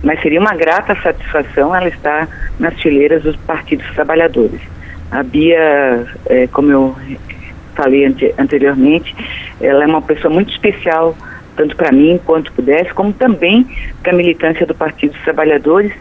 mas 0.03 0.21
seria 0.21 0.41
uma 0.41 0.55
grata 0.55 0.95
satisfação 1.03 1.75
ela 1.75 1.89
estar 1.89 2.29
nas 2.59 2.75
fileiras 2.81 3.23
dos 3.23 3.37
partidos 3.37 3.87
trabalhadores. 3.95 4.61
A 5.11 5.23
Bia, 5.23 6.07
é, 6.27 6.47
como 6.49 6.71
eu 6.71 6.97
falei 7.75 8.05
ante, 8.05 8.35
anteriormente, 8.37 9.15
ela 9.61 9.85
é 9.85 9.87
uma 9.87 10.03
pessoa 10.03 10.33
muito 10.33 10.51
especial, 10.53 11.17
tanto 11.57 11.77
para 11.77 11.93
mim 11.93 12.21
quanto 12.25 12.53
pudesse, 12.53 12.93
como 12.93 13.13
também 13.13 13.67
para 14.03 14.13
a 14.13 14.17
militância 14.17 14.67
do 14.67 14.75
Partido 14.75 15.13
dos 15.13 15.23
Trabalhadores, 15.23 15.93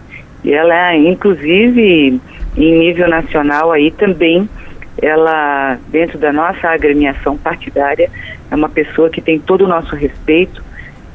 e 0.43 0.53
ela, 0.53 0.95
inclusive, 0.95 2.19
em 2.57 2.77
nível 2.77 3.07
nacional 3.07 3.71
aí 3.71 3.91
também, 3.91 4.49
ela, 5.01 5.77
dentro 5.89 6.17
da 6.17 6.31
nossa 6.31 6.69
agremiação 6.69 7.37
partidária, 7.37 8.09
é 8.49 8.55
uma 8.55 8.69
pessoa 8.69 9.09
que 9.09 9.21
tem 9.21 9.39
todo 9.39 9.65
o 9.65 9.67
nosso 9.67 9.95
respeito 9.95 10.63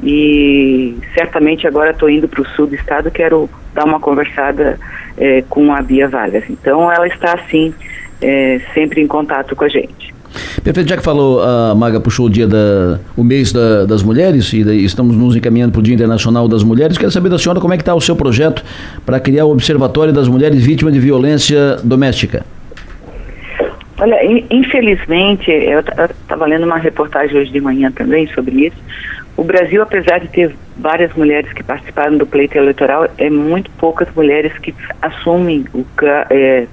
e 0.03 0.97
certamente 1.15 1.67
agora 1.67 1.91
estou 1.91 2.09
indo 2.09 2.29
para 2.29 2.43
o 2.43 2.47
sul 2.49 2.67
do 2.67 2.75
estado, 2.75 3.11
quero 3.11 3.49
dar 3.75 3.85
uma 3.85 4.01
conversada 4.01 4.79
é, 5.17 5.43
com 5.49 5.73
a 5.73 5.81
Bia 5.83 6.09
Vargas. 6.09 6.45
Então 6.49 6.91
ela 6.91 7.07
está 7.07 7.35
assim, 7.35 7.75
é, 8.21 8.61
sempre 8.75 9.01
em 9.01 9.07
contato 9.07 9.55
com 9.55 9.65
a 9.65 9.69
gente. 9.69 10.15
Perfeito, 10.63 10.89
já 10.89 10.97
que 10.97 11.03
falou, 11.03 11.43
a 11.43 11.75
Maga 11.75 12.01
puxou 12.01 12.27
o 12.27 12.31
dia 12.31 12.47
da, 12.47 13.01
o 13.17 13.25
mês 13.25 13.53
da, 13.53 13.85
das 13.85 14.03
mulheres 14.03 14.53
e 14.53 14.61
estamos 14.85 15.17
nos 15.17 15.35
encaminhando 15.35 15.73
para 15.73 15.81
o 15.81 15.83
Dia 15.83 15.95
Internacional 15.95 16.47
das 16.47 16.63
Mulheres. 16.63 16.97
Quero 16.97 17.11
saber 17.11 17.29
da 17.29 17.39
senhora 17.39 17.61
como 17.61 17.75
é 17.75 17.77
que 17.77 17.83
está 17.83 17.95
o 17.95 18.01
seu 18.01 18.15
projeto 18.15 18.65
para 19.05 19.19
criar 19.19 19.47
o 19.47 19.51
Observatório 19.51 20.13
das 20.13 20.29
Mulheres 20.29 20.63
Vítimas 20.65 20.95
de 20.95 21.01
Violência 21.01 21.77
Doméstica. 21.83 22.45
Olha, 23.99 24.19
infelizmente, 24.51 25.51
eu 25.51 25.81
estava 25.81 26.47
lendo 26.47 26.65
uma 26.65 26.79
reportagem 26.79 27.37
hoje 27.37 27.51
de 27.51 27.61
manhã 27.61 27.93
também 27.93 28.27
sobre 28.29 28.67
isso. 28.67 28.77
O 29.37 29.45
Brasil, 29.45 29.83
apesar 29.83 30.21
de 30.21 30.29
ter 30.29 30.55
várias 30.77 31.13
mulheres 31.15 31.53
que 31.53 31.63
participaram 31.63 32.17
do 32.17 32.27
pleito 32.27 32.57
eleitoral, 32.57 33.09
é 33.19 33.29
muito 33.29 33.71
poucas 33.73 34.09
mulheres 34.15 34.57
que 34.59 34.75
assumem 35.03 35.67
o, 35.75 35.85
é, 36.31 36.67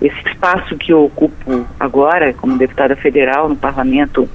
esse 0.00 0.28
espaço 0.28 0.76
que 0.76 0.92
eu 0.92 1.04
ocupo 1.04 1.66
agora, 1.80 2.32
como 2.34 2.58
deputada 2.58 2.94
federal 2.96 3.48
no 3.48 3.56
Parlamento 3.56 4.28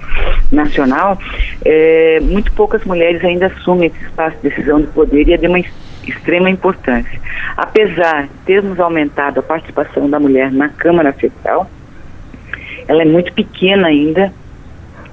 Nacional, 0.51 1.20
é, 1.63 2.20
muito 2.22 2.51
poucas 2.53 2.84
mulheres 2.84 3.24
ainda 3.24 3.48
assumem 3.48 3.88
esse 3.88 4.03
espaço 4.06 4.38
de 4.38 4.50
decisão 4.50 4.82
de 4.82 4.88
poder 4.88 5.27
e 5.27 5.34
é 5.34 5.38
de 5.38 5.48
uma 5.48 5.60
extrema 6.08 6.50
importância. 6.50 7.20
Apesar 7.56 8.24
de 8.24 8.34
termos 8.46 8.80
aumentado 8.80 9.39
a 9.39 9.44
participação 9.44 10.10
da 10.10 10.20
mulher 10.20 10.51
na 10.51 10.70
Câmara 10.70 11.13
Federal, 11.13 11.70
ela 12.88 13.03
é 13.03 13.06
muito 13.06 13.32
pequena 13.34 13.88
ainda, 13.88 14.34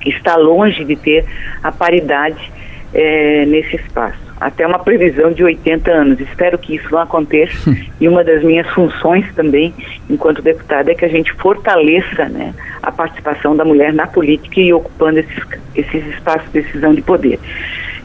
está 0.04 0.36
longe 0.36 0.84
de 0.84 0.96
ter 0.96 1.26
a 1.62 1.70
paridade 1.70 2.50
é, 2.94 3.44
nesse 3.46 3.76
espaço. 3.76 4.27
Até 4.40 4.66
uma 4.66 4.78
previsão 4.78 5.32
de 5.32 5.42
80 5.42 5.90
anos. 5.90 6.20
Espero 6.20 6.58
que 6.58 6.76
isso 6.76 6.88
não 6.90 7.00
aconteça. 7.00 7.74
e 8.00 8.08
uma 8.08 8.22
das 8.22 8.42
minhas 8.42 8.68
funções 8.70 9.26
também, 9.34 9.74
enquanto 10.08 10.42
deputada, 10.42 10.92
é 10.92 10.94
que 10.94 11.04
a 11.04 11.08
gente 11.08 11.32
fortaleça 11.34 12.28
né, 12.28 12.54
a 12.82 12.92
participação 12.92 13.56
da 13.56 13.64
mulher 13.64 13.92
na 13.92 14.06
política 14.06 14.60
e 14.60 14.72
ocupando 14.72 15.18
esses, 15.18 15.44
esses 15.74 16.06
espaços 16.14 16.50
de 16.52 16.62
decisão 16.62 16.94
de 16.94 17.02
poder. 17.02 17.38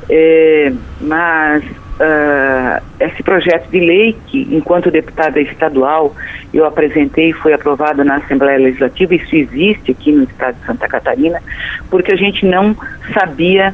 É, 0.09 0.73
mas 0.99 1.63
uh, 1.63 2.83
esse 2.99 3.23
projeto 3.23 3.69
de 3.69 3.79
lei 3.79 4.17
que, 4.27 4.47
enquanto 4.51 4.91
deputada 4.91 5.39
estadual, 5.39 6.15
eu 6.53 6.65
apresentei 6.65 7.29
e 7.29 7.33
foi 7.33 7.53
aprovado 7.53 8.03
na 8.03 8.15
Assembleia 8.15 8.59
Legislativa, 8.59 9.15
isso 9.15 9.35
existe 9.35 9.91
aqui 9.91 10.11
no 10.11 10.23
estado 10.23 10.55
de 10.59 10.65
Santa 10.65 10.87
Catarina, 10.87 11.41
porque 11.89 12.11
a 12.11 12.17
gente 12.17 12.45
não 12.45 12.75
sabia 13.13 13.73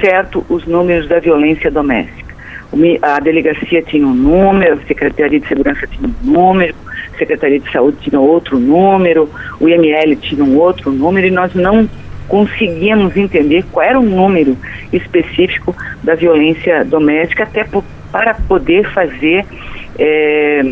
certo 0.00 0.44
os 0.48 0.66
números 0.66 1.08
da 1.08 1.18
violência 1.18 1.70
doméstica. 1.70 2.34
A 3.02 3.20
delegacia 3.20 3.80
tinha 3.82 4.06
um 4.06 4.14
número, 4.14 4.74
a 4.74 4.86
Secretaria 4.86 5.40
de 5.40 5.46
Segurança 5.46 5.86
tinha 5.86 6.08
um 6.08 6.30
número, 6.30 6.74
a 7.14 7.18
Secretaria 7.18 7.60
de 7.60 7.70
Saúde 7.70 7.96
tinha 8.00 8.20
outro 8.20 8.58
número, 8.58 9.30
o 9.60 9.68
IML 9.68 10.16
tinha 10.16 10.44
um 10.44 10.56
outro 10.58 10.90
número 10.90 11.26
e 11.26 11.30
nós 11.30 11.54
não 11.54 11.88
conseguíamos 12.28 13.16
entender 13.16 13.64
qual 13.70 13.86
era 13.86 13.98
o 13.98 14.02
número 14.02 14.56
específico 14.92 15.74
da 16.02 16.14
violência 16.14 16.84
doméstica, 16.84 17.44
até 17.44 17.64
por, 17.64 17.84
para 18.10 18.34
poder 18.34 18.88
fazer 18.92 19.46
é, 19.98 20.62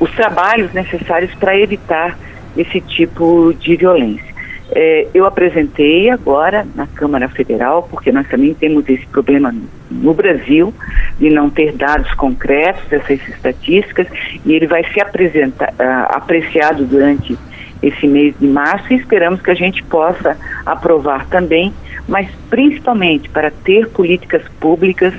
os 0.00 0.10
trabalhos 0.12 0.72
necessários 0.72 1.32
para 1.36 1.58
evitar 1.58 2.18
esse 2.56 2.80
tipo 2.80 3.54
de 3.54 3.76
violência. 3.76 4.27
É, 4.70 5.08
eu 5.14 5.24
apresentei 5.24 6.10
agora 6.10 6.66
na 6.74 6.86
Câmara 6.86 7.28
Federal, 7.28 7.88
porque 7.90 8.12
nós 8.12 8.28
também 8.28 8.52
temos 8.54 8.88
esse 8.88 9.06
problema 9.06 9.54
no 9.90 10.12
Brasil, 10.12 10.74
de 11.18 11.30
não 11.30 11.48
ter 11.48 11.72
dados 11.72 12.12
concretos 12.14 12.86
dessas 12.88 13.26
estatísticas, 13.28 14.06
e 14.44 14.52
ele 14.52 14.66
vai 14.66 14.84
ser 14.92 15.00
apresenta, 15.00 15.72
uh, 15.72 16.16
apreciado 16.16 16.84
durante 16.84 17.38
esse 17.82 18.06
mês 18.06 18.34
de 18.38 18.46
março 18.46 18.92
e 18.92 18.96
esperamos 18.96 19.40
que 19.40 19.50
a 19.50 19.54
gente 19.54 19.82
possa 19.84 20.36
aprovar 20.66 21.26
também, 21.28 21.72
mas 22.06 22.28
principalmente 22.50 23.28
para 23.28 23.50
ter 23.50 23.88
políticas 23.88 24.42
públicas 24.60 25.14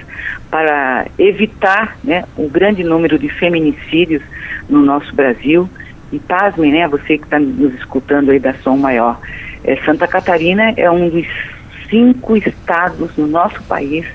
para 0.49 1.07
evitar 1.17 1.97
né, 2.03 2.25
o 2.35 2.49
grande 2.49 2.83
número 2.83 3.17
de 3.17 3.29
feminicídios 3.29 4.21
no 4.67 4.81
nosso 4.81 5.15
Brasil. 5.15 5.69
E 6.11 6.19
pasmem, 6.19 6.71
né, 6.71 6.87
você 6.87 7.17
que 7.17 7.23
está 7.23 7.39
nos 7.39 7.73
escutando 7.75 8.31
aí 8.31 8.39
da 8.39 8.53
Som 8.55 8.77
Maior, 8.77 9.19
é, 9.63 9.75
Santa 9.77 10.07
Catarina 10.07 10.73
é 10.75 10.89
um 10.89 11.09
dos 11.09 11.27
cinco 11.89 12.35
estados 12.37 13.15
no 13.17 13.27
nosso 13.27 13.61
país 13.63 14.05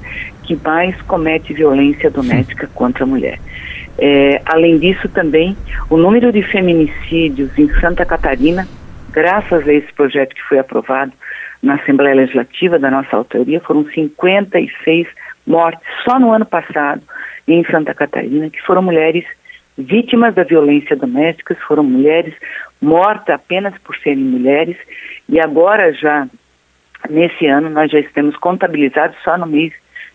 que 0.43 0.57
mais 0.57 1.01
comete 1.03 1.53
violência 1.53 2.11
doméstica 2.11 2.69
contra 2.75 3.05
a 3.05 3.07
mulher. 3.07 3.39
É, 3.99 4.41
além 4.45 4.79
disso, 4.79 5.09
também, 5.09 5.57
o 5.89 5.97
número 5.97 6.33
de 6.33 6.43
feminicídios 6.43 7.57
em 7.59 7.69
Santa 7.81 8.05
Catarina, 8.05 8.67
graças 9.11 9.67
a 9.67 9.73
esse 9.73 9.93
projeto 9.93 10.35
que 10.35 10.43
foi 10.43 10.59
aprovado 10.59 11.13
na 11.63 11.77
Assembleia 11.77 12.17
Legislativa 12.17 12.79
da 12.79 12.91
nossa 12.91 13.17
autoria, 13.17 13.61
foram 13.61 13.87
56 13.87 15.07
mortes 15.47 15.87
só 16.05 16.19
no 16.19 16.33
ano 16.33 16.45
passado 16.45 17.03
em 17.47 17.65
Santa 17.65 17.95
Catarina, 17.95 18.51
que 18.51 18.61
foram 18.63 18.83
mulheres 18.83 19.25
vítimas 19.77 20.35
da 20.35 20.45
violência 20.45 20.97
doméstica, 20.97 21.57
foram 21.67 21.83
mulheres 21.83 22.35
mortas 22.81 23.35
apenas 23.35 23.77
por 23.79 23.97
serem 23.97 24.25
mulheres, 24.25 24.77
e 25.29 25.41
agora 25.41 25.93
já, 25.93 26.29
nesse 27.09 27.47
ano, 27.47 27.71
nós 27.71 27.91
já 27.91 27.99
estamos 27.99 28.37
contabilizados 28.37 29.17
só 29.25 29.39
no 29.39 29.47
mês 29.47 29.73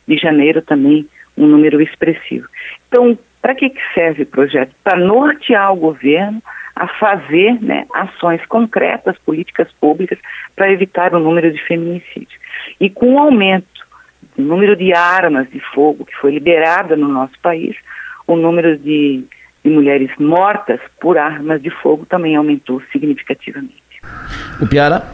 de 0.08 0.18
janeiro 0.18 0.62
também 0.62 1.08
um 1.38 1.48
número 1.48 1.82
expressivo. 1.82 2.48
Então, 2.88 3.18
para 3.42 3.56
que, 3.56 3.72
serve 3.94 4.24
o 4.24 4.28
projeto? 4.28 4.76
Para 4.84 4.98
nortear 4.98 5.72
o 5.72 5.78
governo 5.78 6.42
a 6.76 6.88
fazer 6.88 7.62
né, 7.62 7.86
ações 7.94 8.46
concretas, 8.46 9.18
políticas 9.26 9.70
públicas, 9.80 10.18
para 10.56 10.72
evitar 10.72 11.14
o 11.14 11.20
número 11.20 11.52
de 11.52 11.62
feminicídios. 11.64 12.40
E 12.80 12.90
com 12.90 13.16
o 13.16 13.20
aumento 13.20 13.86
do 14.38 14.44
número 14.44 14.76
de 14.76 14.94
armas 14.94 15.50
de 15.50 15.60
fogo 15.60 16.06
que 16.06 16.16
foi 16.16 16.32
liberada 16.32 16.96
no 16.96 17.08
nosso 17.08 17.38
país, 17.42 17.76
o 18.28 18.36
número 18.36 18.78
de, 18.78 19.26
de 19.64 19.70
mulheres 19.70 20.12
mortas 20.20 20.80
por 21.00 21.18
armas 21.18 21.62
de 21.62 21.70
fogo 21.70 22.06
também 22.06 22.36
aumentou 22.36 22.82
significativamente. 22.92 23.76
O 24.62 24.68
Piara? 24.68 25.06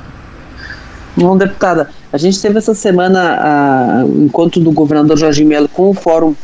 Bom, 1.17 1.37
deputada, 1.37 1.89
a 2.11 2.17
gente 2.17 2.41
teve 2.41 2.57
essa 2.57 2.75
semana 2.75 4.03
o 4.05 4.25
encontro 4.25 4.59
do 4.59 4.71
governador 4.71 5.17
Jorge 5.17 5.45
Melo 5.45 5.69
com 5.69 5.89
o 5.89 5.93
Fórum 5.93 6.35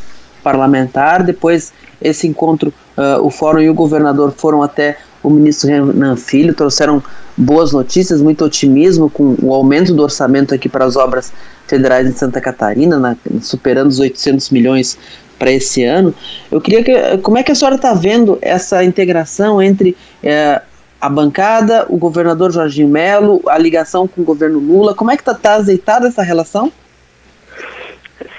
parlamentar. 0.42 1.24
Depois, 1.24 1.74
esse 2.02 2.28
encontro, 2.28 2.74
uh, 2.98 3.24
o 3.24 3.30
fórum 3.30 3.60
e 3.60 3.70
o 3.70 3.74
governador 3.74 4.32
foram 4.32 4.64
até 4.64 4.98
o 5.24 5.30
ministro 5.30 5.70
Renan 5.70 6.16
Filho, 6.16 6.54
trouxeram 6.54 7.02
boas 7.38 7.72
notícias, 7.72 8.22
muito 8.22 8.44
otimismo 8.44 9.10
com 9.10 9.36
o 9.42 9.54
aumento 9.54 9.94
do 9.94 10.02
orçamento 10.02 10.54
aqui 10.54 10.68
para 10.68 10.84
as 10.84 10.96
obras 10.96 11.32
federais 11.68 12.08
em 12.08 12.12
Santa 12.12 12.42
Catarina, 12.42 12.98
na, 12.98 13.16
superando 13.42 13.90
os 13.90 14.00
800 14.00 14.50
milhões 14.50 14.98
para 15.42 15.52
esse 15.52 15.84
ano. 15.84 16.14
Eu 16.52 16.62
queria 16.62 16.84
que, 16.84 17.18
como 17.24 17.36
é 17.36 17.42
que 17.42 17.52
a 17.52 17.56
senhora 17.56 17.76
está 17.76 17.96
vendo 17.96 18.38
essa 18.44 18.84
integração 18.84 19.60
entre 19.60 19.98
eh, 20.22 20.62
a 21.02 21.10
bancada, 21.10 21.88
o 21.90 21.98
governador 21.98 22.52
Jorginho 22.52 22.88
Melo, 22.88 23.42
a 23.48 23.58
ligação 23.58 24.08
com 24.08 24.22
o 24.22 24.24
governo 24.24 24.60
Lula? 24.60 24.94
Como 24.94 25.10
é 25.10 25.16
que 25.16 25.24
está 25.24 25.34
tá 25.34 25.56
azeitada 25.56 26.10
essa 26.10 26.22
relação? 26.22 26.72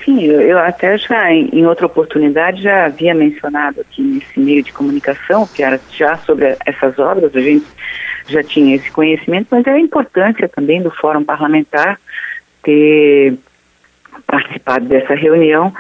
Sim, 0.05 0.27
eu, 0.27 0.57
até 0.61 0.97
já, 0.97 1.33
em, 1.33 1.67
outra 1.67 1.87
oportunidade, 1.87 2.63
já 2.63 2.87
havia 2.87 3.15
mencionado 3.17 3.81
aqui 3.81 4.01
nesse 4.01 4.39
meio 4.39 4.63
de 4.63 4.73
comunicação, 4.73 5.45
que 5.45 5.61
era 5.61 5.81
já 5.91 6.17
sobre 6.19 6.57
essas 6.65 6.97
obras, 7.01 7.35
a 7.35 7.41
gente 7.41 7.67
já 8.29 8.45
tinha 8.45 8.77
esse 8.77 8.93
conhecimento, 8.93 9.49
mas 9.51 9.67
é 9.67 9.71
a 9.71 9.81
importância 9.81 10.49
também 10.49 10.81
do 10.81 10.91
Fórum 10.93 11.25
Parlamentar 11.25 11.99
ter 12.63 13.35
participado 14.25 14.85
dessa 14.85 15.15
reunião 15.15 15.73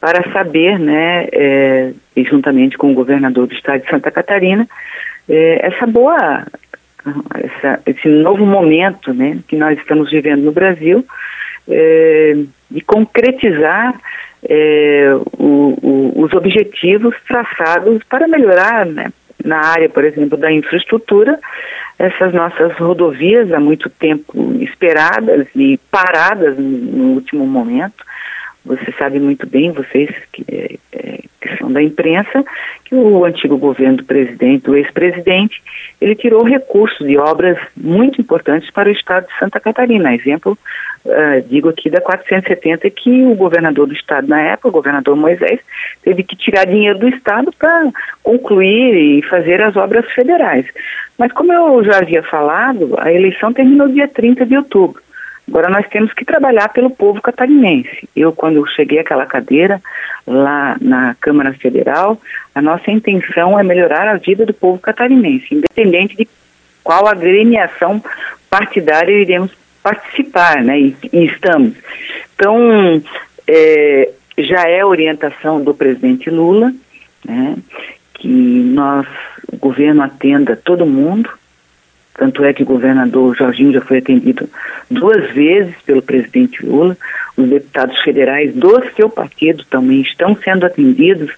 para 0.00 0.30
saber, 0.32 0.78
né, 0.78 1.28
é, 1.32 1.92
juntamente 2.16 2.78
com 2.78 2.90
o 2.90 2.94
governador 2.94 3.46
do 3.46 3.54
estado 3.54 3.82
de 3.82 3.90
Santa 3.90 4.10
Catarina, 4.10 4.66
é, 5.28 5.66
essa 5.66 5.86
boa, 5.86 6.46
essa, 7.34 7.80
esse 7.86 8.08
novo 8.08 8.46
momento, 8.46 9.12
né, 9.12 9.38
que 9.48 9.56
nós 9.56 9.78
estamos 9.78 10.10
vivendo 10.10 10.42
no 10.42 10.52
Brasil, 10.52 11.04
é, 11.68 12.36
de 12.70 12.80
concretizar 12.82 13.94
é, 14.48 15.10
o, 15.38 15.74
o, 15.82 16.22
os 16.22 16.32
objetivos 16.32 17.14
traçados 17.26 18.02
para 18.04 18.28
melhorar, 18.28 18.86
né, 18.86 19.12
na 19.44 19.58
área, 19.58 19.88
por 19.88 20.04
exemplo, 20.04 20.36
da 20.36 20.52
infraestrutura, 20.52 21.38
essas 21.98 22.32
nossas 22.32 22.72
rodovias 22.74 23.52
há 23.52 23.58
muito 23.58 23.90
tempo 23.90 24.32
esperadas 24.60 25.48
e 25.54 25.78
paradas 25.90 26.56
no 26.56 27.14
último 27.14 27.44
momento. 27.46 28.04
Você 28.68 28.92
sabe 28.92 29.18
muito 29.18 29.46
bem, 29.46 29.72
vocês 29.72 30.10
que, 30.30 30.44
é, 30.46 30.76
é, 30.92 31.20
que 31.40 31.56
são 31.56 31.72
da 31.72 31.82
imprensa, 31.82 32.44
que 32.84 32.94
o 32.94 33.24
antigo 33.24 33.56
governo 33.56 33.96
do 33.96 34.04
presidente, 34.04 34.64
do 34.64 34.76
ex-presidente, 34.76 35.62
ele 35.98 36.14
tirou 36.14 36.44
recursos 36.44 37.06
de 37.06 37.16
obras 37.16 37.58
muito 37.74 38.20
importantes 38.20 38.70
para 38.70 38.90
o 38.90 38.92
estado 38.92 39.26
de 39.26 39.38
Santa 39.38 39.58
Catarina. 39.58 40.14
Exemplo, 40.14 40.56
uh, 41.06 41.48
digo 41.48 41.70
aqui 41.70 41.88
da 41.88 42.00
470, 42.00 42.90
que 42.90 43.24
o 43.24 43.34
governador 43.34 43.86
do 43.86 43.94
estado 43.94 44.28
na 44.28 44.40
época, 44.40 44.68
o 44.68 44.72
governador 44.72 45.16
Moisés, 45.16 45.60
teve 46.02 46.22
que 46.22 46.36
tirar 46.36 46.66
dinheiro 46.66 46.98
do 46.98 47.08
estado 47.08 47.50
para 47.58 47.90
concluir 48.22 49.18
e 49.18 49.22
fazer 49.22 49.62
as 49.62 49.76
obras 49.76 50.04
federais. 50.12 50.66
Mas 51.16 51.32
como 51.32 51.52
eu 51.54 51.82
já 51.84 51.98
havia 51.98 52.22
falado, 52.22 52.94
a 52.98 53.10
eleição 53.10 53.50
terminou 53.50 53.88
dia 53.88 54.06
30 54.06 54.44
de 54.44 54.56
outubro. 54.56 55.07
Agora 55.48 55.70
nós 55.70 55.88
temos 55.88 56.12
que 56.12 56.24
trabalhar 56.24 56.68
pelo 56.68 56.90
povo 56.90 57.22
catarinense. 57.22 58.08
Eu, 58.14 58.32
quando 58.32 58.66
cheguei 58.66 58.98
àquela 58.98 59.24
cadeira 59.24 59.80
lá 60.26 60.76
na 60.80 61.16
Câmara 61.20 61.54
Federal, 61.54 62.20
a 62.54 62.60
nossa 62.60 62.90
intenção 62.90 63.58
é 63.58 63.62
melhorar 63.62 64.06
a 64.06 64.18
vida 64.18 64.44
do 64.44 64.52
povo 64.52 64.78
catarinense, 64.78 65.54
independente 65.54 66.16
de 66.16 66.28
qual 66.84 67.08
agremiação 67.08 68.02
partidária 68.50 69.12
iremos 69.12 69.50
participar, 69.82 70.62
né? 70.62 70.78
E, 70.78 70.96
e 71.12 71.24
estamos. 71.24 71.74
Então, 72.34 73.02
é, 73.46 74.10
já 74.38 74.68
é 74.68 74.84
orientação 74.84 75.62
do 75.62 75.72
presidente 75.74 76.28
Lula, 76.28 76.72
né? 77.24 77.56
Que 78.14 78.28
nós 78.28 79.06
o 79.50 79.56
governo 79.56 80.02
atenda 80.02 80.56
todo 80.56 80.84
mundo, 80.84 81.30
tanto 82.18 82.44
é 82.44 82.52
que 82.52 82.64
o 82.64 82.66
governador 82.66 83.34
Jorginho 83.36 83.72
já 83.72 83.80
foi 83.80 83.98
atendido 83.98 84.48
duas 84.90 85.30
vezes 85.32 85.74
pelo 85.86 86.02
presidente 86.02 86.66
Lula. 86.66 86.96
Os 87.36 87.48
deputados 87.48 87.96
federais 88.00 88.52
do 88.54 88.82
seu 88.96 89.08
partido 89.08 89.64
também 89.70 90.00
estão 90.02 90.36
sendo 90.36 90.66
atendidos 90.66 91.30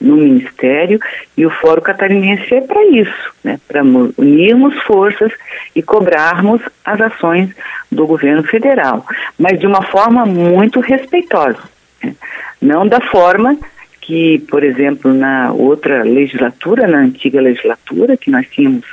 no 0.00 0.16
Ministério. 0.16 0.98
E 1.36 1.46
o 1.46 1.50
Fórum 1.50 1.80
Catarinense 1.80 2.52
é 2.52 2.60
para 2.60 2.84
isso, 2.86 3.32
né, 3.44 3.60
para 3.68 3.82
unirmos 4.18 4.76
forças 4.82 5.32
e 5.74 5.80
cobrarmos 5.80 6.60
as 6.84 7.00
ações 7.00 7.54
do 7.90 8.04
governo 8.04 8.42
federal, 8.42 9.06
mas 9.38 9.60
de 9.60 9.68
uma 9.68 9.82
forma 9.84 10.26
muito 10.26 10.80
respeitosa, 10.80 11.62
né, 12.02 12.16
não 12.60 12.88
da 12.88 13.00
forma 13.00 13.56
que, 14.00 14.40
por 14.50 14.64
exemplo, 14.64 15.14
na 15.14 15.52
outra 15.52 16.02
legislatura, 16.02 16.88
na 16.88 16.98
antiga 16.98 17.40
legislatura, 17.40 18.16
que 18.16 18.30
nós 18.30 18.46
tínhamos 18.50 18.84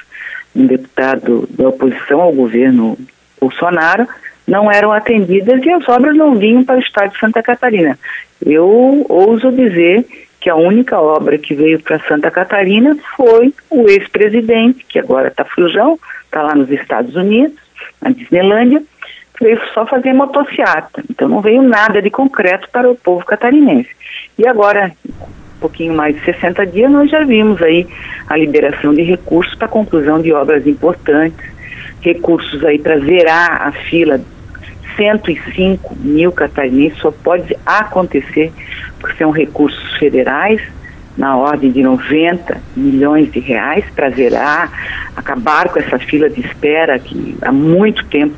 um 0.55 0.65
deputado 0.65 1.47
da 1.49 1.69
oposição 1.69 2.21
ao 2.21 2.33
governo 2.33 2.97
Bolsonaro, 3.39 4.07
não 4.47 4.71
eram 4.71 4.91
atendidas 4.91 5.63
e 5.63 5.69
as 5.69 5.87
obras 5.87 6.15
não 6.15 6.35
vinham 6.35 6.63
para 6.63 6.77
o 6.77 6.81
estado 6.81 7.13
de 7.13 7.19
Santa 7.19 7.41
Catarina. 7.41 7.97
Eu 8.45 9.05
ouso 9.07 9.51
dizer 9.51 10.05
que 10.39 10.49
a 10.49 10.55
única 10.55 10.99
obra 10.99 11.37
que 11.37 11.53
veio 11.53 11.79
para 11.79 11.99
Santa 11.99 12.31
Catarina 12.31 12.97
foi 13.15 13.53
o 13.69 13.87
ex-presidente, 13.87 14.83
que 14.89 14.99
agora 14.99 15.27
está 15.27 15.45
fujão, 15.45 15.99
está 16.25 16.41
lá 16.41 16.55
nos 16.55 16.69
Estados 16.69 17.15
Unidos, 17.15 17.57
na 18.01 18.09
Disneylândia, 18.09 18.81
veio 19.39 19.59
só 19.73 19.85
fazer 19.85 20.13
motociata. 20.13 21.03
Então 21.09 21.27
não 21.27 21.41
veio 21.41 21.61
nada 21.61 22.01
de 22.01 22.09
concreto 22.09 22.67
para 22.71 22.89
o 22.89 22.95
povo 22.95 23.25
catarinense. 23.25 23.89
E 24.37 24.47
agora, 24.47 24.91
pouquinho 25.61 25.93
mais 25.93 26.15
de 26.15 26.25
60 26.25 26.65
dias, 26.65 26.91
nós 26.91 27.09
já 27.09 27.23
vimos 27.23 27.61
aí 27.61 27.87
a 28.27 28.35
liberação 28.35 28.93
de 28.93 29.03
recursos 29.03 29.53
para 29.55 29.67
conclusão 29.67 30.19
de 30.19 30.33
obras 30.33 30.65
importantes, 30.65 31.45
recursos 32.01 32.65
aí 32.65 32.79
para 32.79 32.99
zerar 32.99 33.67
a 33.67 33.71
fila 33.71 34.19
105 34.97 35.95
mil 35.99 36.31
catarinenses, 36.31 36.97
só 36.97 37.11
pode 37.11 37.55
acontecer 37.65 38.51
porque 38.99 39.17
são 39.17 39.31
recursos 39.31 39.97
federais, 39.97 40.61
na 41.17 41.35
ordem 41.37 41.71
de 41.71 41.83
90 41.83 42.57
milhões 42.75 43.31
de 43.31 43.39
reais 43.39 43.83
para 43.93 44.09
zerar, 44.09 44.71
acabar 45.15 45.69
com 45.69 45.77
essa 45.77 45.99
fila 45.99 46.29
de 46.29 46.39
espera 46.39 46.97
que 46.97 47.37
há 47.41 47.51
muito 47.51 48.05
tempo 48.05 48.35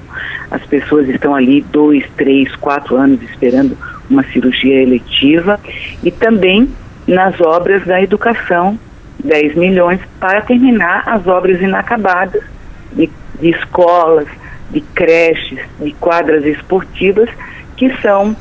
as 0.49 0.63
pessoas 0.65 1.07
estão 1.07 1.35
ali 1.35 1.61
dois, 1.71 2.03
três, 2.17 2.53
quatro 2.55 2.95
anos 2.95 3.21
esperando 3.21 3.77
uma 4.09 4.23
cirurgia 4.23 4.81
eletiva 4.81 5.59
e 6.03 6.11
também 6.11 6.67
nas 7.07 7.39
obras 7.41 7.85
da 7.85 8.01
educação 8.01 8.77
10 9.23 9.55
milhões 9.55 9.99
para 10.19 10.41
terminar 10.41 11.03
as 11.05 11.27
obras 11.27 11.61
inacabadas 11.61 12.43
de, 12.91 13.09
de 13.39 13.49
escolas, 13.49 14.27
de 14.71 14.81
creches, 14.81 15.59
de 15.79 15.91
quadras 15.93 16.45
esportivas 16.45 17.29
que 17.77 17.89
são 18.01 18.35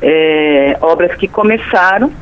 é, 0.00 0.76
obras 0.80 1.14
que 1.16 1.28
começaram, 1.28 2.12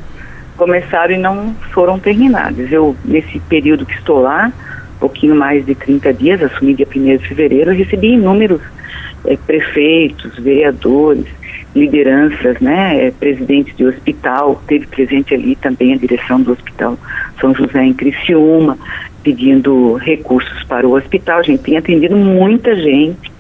começaram 0.57 1.15
e 1.15 1.19
não 1.19 1.55
foram 1.73 1.99
terminadas. 1.99 2.71
Eu, 2.71 2.97
nesse 3.05 3.39
período 3.41 3.87
que 3.87 3.95
estou 3.95 4.21
lá, 4.21 4.53
pouquinho 5.01 5.35
mais 5.35 5.65
de 5.65 5.75
30 5.75 6.13
dias, 6.13 6.43
assumi 6.43 6.75
dia 6.75 6.87
1 6.87 7.17
de 7.17 7.29
fevereiro, 7.29 7.73
recebi 7.73 8.13
inúmeros 8.13 8.61
é, 9.25 9.37
prefeitos, 9.37 10.39
vereadores, 10.39 11.27
lideranças, 11.75 12.59
né, 12.61 13.07
é, 13.07 13.11
presidentes 13.11 13.77
de 13.77 13.85
hospital, 13.85 14.61
teve 14.67 14.87
presente 14.87 15.35
ali 15.35 15.55
também 15.57 15.95
a 15.95 15.97
direção 15.97 16.41
do 16.41 16.53
Hospital 16.53 16.99
São 17.41 17.55
José 17.55 17.85
em 17.85 17.95
Criciúma, 17.95 18.77
pedindo 19.23 19.95
recursos 19.95 20.65
para 20.65 20.87
o 20.87 20.95
hospital. 20.95 21.39
A 21.39 21.43
gente 21.43 21.63
tem 21.63 21.77
atendido 21.77 22.17
muita 22.17 22.75
gente, 22.75 23.31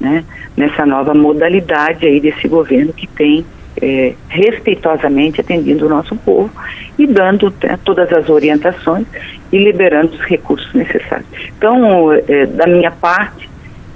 né, 0.00 0.24
nessa 0.56 0.86
nova 0.86 1.12
modalidade 1.12 2.06
aí 2.06 2.20
desse 2.20 2.48
governo 2.48 2.92
que 2.92 3.06
tem 3.06 3.44
é, 3.80 4.14
respeitosamente 4.28 5.40
atendendo 5.40 5.86
o 5.86 5.88
nosso 5.88 6.14
povo 6.16 6.50
e 6.98 7.06
dando 7.06 7.52
né, 7.62 7.78
todas 7.84 8.12
as 8.12 8.28
orientações 8.28 9.06
e 9.52 9.58
liberando 9.58 10.14
os 10.14 10.20
recursos 10.20 10.72
necessários. 10.72 11.26
Então, 11.56 12.12
é, 12.12 12.46
da 12.46 12.66
minha 12.66 12.90
parte 12.90 13.48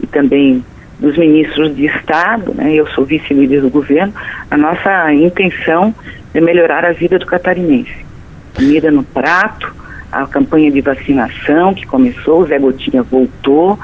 e 0.02 0.06
também 0.06 0.64
dos 0.98 1.16
ministros 1.16 1.74
de 1.76 1.86
Estado, 1.86 2.52
né, 2.54 2.74
eu 2.74 2.86
sou 2.88 3.04
vice-líder 3.04 3.60
do 3.60 3.70
governo, 3.70 4.12
a 4.50 4.56
nossa 4.56 5.12
intenção 5.12 5.94
é 6.34 6.40
melhorar 6.40 6.84
a 6.84 6.92
vida 6.92 7.18
do 7.18 7.26
catarinense. 7.26 8.06
Comida 8.54 8.90
no 8.90 9.04
prato, 9.04 9.72
a 10.10 10.26
campanha 10.26 10.70
de 10.70 10.80
vacinação 10.80 11.74
que 11.74 11.86
começou, 11.86 12.40
o 12.40 12.46
Zé 12.46 12.58
Gotinha 12.58 13.02
voltou, 13.02 13.78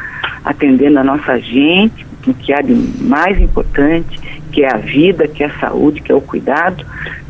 atendendo 0.45 0.99
a 0.99 1.05
nossa 1.05 1.39
gente, 1.39 2.05
o 2.27 2.35
que 2.35 2.53
há 2.53 2.61
de 2.61 2.75
mais 2.75 3.41
importante, 3.41 4.19
que 4.51 4.65
é 4.65 4.73
a 4.73 4.79
vida, 4.79 5.29
que 5.29 5.43
é 5.43 5.47
a 5.47 5.59
saúde, 5.59 6.01
que 6.01 6.11
é 6.11 6.15
o 6.15 6.21
cuidado. 6.21 6.85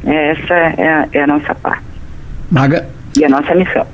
É, 0.04 0.30
essa 0.30 0.54
é 0.54 0.88
a, 0.88 1.08
é 1.12 1.22
a 1.22 1.26
nossa 1.26 1.54
parte. 1.54 1.84
Maga. 2.50 2.86
E 3.16 3.24
a 3.24 3.28
nossa 3.28 3.54
missão. 3.54 3.86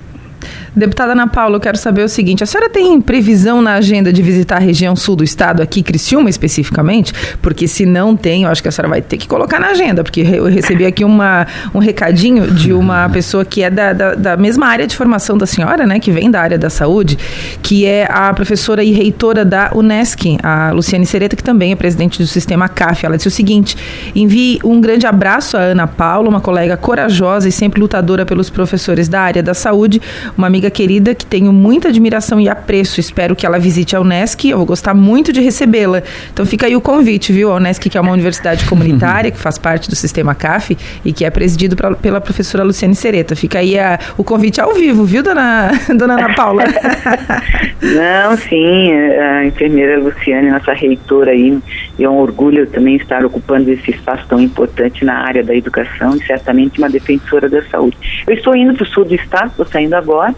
Deputada 0.75 1.13
Ana 1.13 1.27
Paula, 1.27 1.57
eu 1.57 1.61
quero 1.61 1.77
saber 1.77 2.05
o 2.05 2.09
seguinte: 2.09 2.45
a 2.45 2.47
senhora 2.47 2.71
tem 2.71 3.01
previsão 3.01 3.61
na 3.61 3.75
agenda 3.75 4.13
de 4.13 4.23
visitar 4.23 4.57
a 4.57 4.61
região 4.61 4.95
sul 4.95 5.17
do 5.17 5.25
estado, 5.25 5.63
aqui, 5.63 5.83
Criciúma 5.83 6.31
especificamente? 6.31 7.13
Porque 7.43 7.67
se 7.67 7.85
não 7.85 8.17
tem, 8.17 8.45
eu 8.45 8.51
acho 8.51 8.63
que 8.63 8.69
a 8.69 8.73
senhora 8.73 8.89
vai 8.89 9.03
ter 9.03 9.17
que 9.17 9.27
colocar 9.27 9.59
na 9.59 9.69
agenda, 9.69 10.05
porque 10.05 10.21
eu 10.21 10.45
recebi 10.45 10.87
aqui 10.87 11.05
uma, 11.05 11.47
um 11.75 11.79
recadinho 11.79 12.51
de 12.53 12.73
uma 12.73 13.09
pessoa 13.11 13.45
que 13.45 13.63
é 13.63 13.71
da, 13.71 13.93
da, 13.93 14.15
da, 14.15 14.37
mesma 14.37 14.67
área 14.67 14.87
de 14.87 14.97
formação 14.97 15.37
da 15.37 15.47
senhora, 15.47 15.87
né, 15.87 15.99
que 15.99 16.11
vem 16.11 16.31
da 16.31 16.41
área 16.41 16.59
da 16.59 16.71
saúde, 16.71 17.19
que 17.63 17.85
é 17.85 18.07
a 18.09 18.33
professora 18.33 18.85
e 18.85 18.93
reitora 18.93 19.45
da 19.45 19.73
UNESCO, 19.75 20.39
a 20.43 20.71
Luciane 20.71 21.07
Sereta, 21.07 21.35
que 21.35 21.43
também 21.43 21.73
é 21.73 21.77
presidente 21.77 22.19
do 22.19 22.27
sistema 22.27 22.69
CAF. 22.69 23.07
Ela 23.07 23.17
disse 23.17 23.29
o 23.29 23.31
seguinte: 23.31 23.77
envie 24.15 24.61
um 24.63 24.81
grande 24.81 25.07
abraço 25.07 25.57
à 25.57 25.61
Ana 25.61 25.87
Paula, 25.87 26.29
uma 26.29 26.41
colega 26.41 26.77
corajosa 26.77 27.49
e 27.49 27.53
sempre 27.53 27.81
lutadora 27.81 28.25
pelos 28.25 28.51
professores 28.51 29.09
da 29.09 29.21
área 29.21 29.43
da 29.43 29.55
saúde, 29.55 30.01
uma 30.37 30.47
amiga 30.47 30.60
amiga 30.61 30.71
querida 30.71 31.15
que 31.15 31.25
tenho 31.25 31.55
muita 31.55 31.89
admiração 31.89 32.39
e 32.39 32.47
apreço. 32.47 33.01
Espero 33.01 33.35
que 33.35 33.47
ela 33.47 33.59
visite 33.59 33.97
a 33.97 34.01
Unesc. 34.01 34.47
Eu 34.47 34.59
vou 34.59 34.67
gostar 34.67 34.93
muito 34.93 35.33
de 35.33 35.41
recebê-la. 35.41 36.03
Então 36.31 36.45
fica 36.45 36.67
aí 36.67 36.77
o 36.77 36.83
convite, 36.83 37.33
viu? 37.33 37.51
A 37.51 37.57
Unesc, 37.57 37.89
que 37.89 37.97
é 37.97 38.01
uma 38.01 38.13
universidade 38.13 38.67
comunitária, 38.67 39.31
que 39.33 39.39
faz 39.39 39.57
parte 39.57 39.89
do 39.89 39.97
sistema 39.97 40.35
CAF 40.35 40.77
e 41.03 41.15
que 41.15 41.25
é 41.25 41.31
presidido 41.31 41.75
pra, 41.77 41.95
pela 41.95 42.21
professora 42.21 42.63
Luciane 42.63 42.95
Sereta. 42.95 43.35
Fica 43.35 43.61
aí 43.61 43.79
a, 43.79 43.99
o 44.19 44.25
convite 44.25 44.61
ao 44.61 44.75
vivo, 44.75 45.05
viu, 45.05 45.23
dona, 45.23 45.71
dona 45.97 46.15
Ana 46.15 46.35
Paula? 46.35 46.65
Não, 47.81 48.37
sim, 48.37 48.93
a 48.93 49.47
enfermeira 49.47 49.99
Luciane, 49.99 50.51
nossa 50.51 50.75
reitora 50.75 51.31
aí, 51.31 51.59
é 51.99 52.09
um 52.09 52.19
orgulho 52.19 52.67
também 52.67 52.97
estar 52.97 53.25
ocupando 53.25 53.71
esse 53.71 53.91
espaço 53.93 54.27
tão 54.29 54.39
importante 54.39 55.05
na 55.07 55.15
área 55.15 55.43
da 55.43 55.55
educação 55.55 56.15
e 56.17 56.27
certamente 56.27 56.79
uma 56.79 56.91
defensora 56.91 57.49
da 57.49 57.63
saúde. 57.65 57.97
Eu 58.27 58.35
estou 58.35 58.55
indo 58.55 58.75
para 58.75 58.85
o 58.85 58.87
sul 58.87 59.07
do 59.07 59.15
estado, 59.15 59.51
estou 59.51 59.67
saindo 59.67 59.95
agora, 59.95 60.35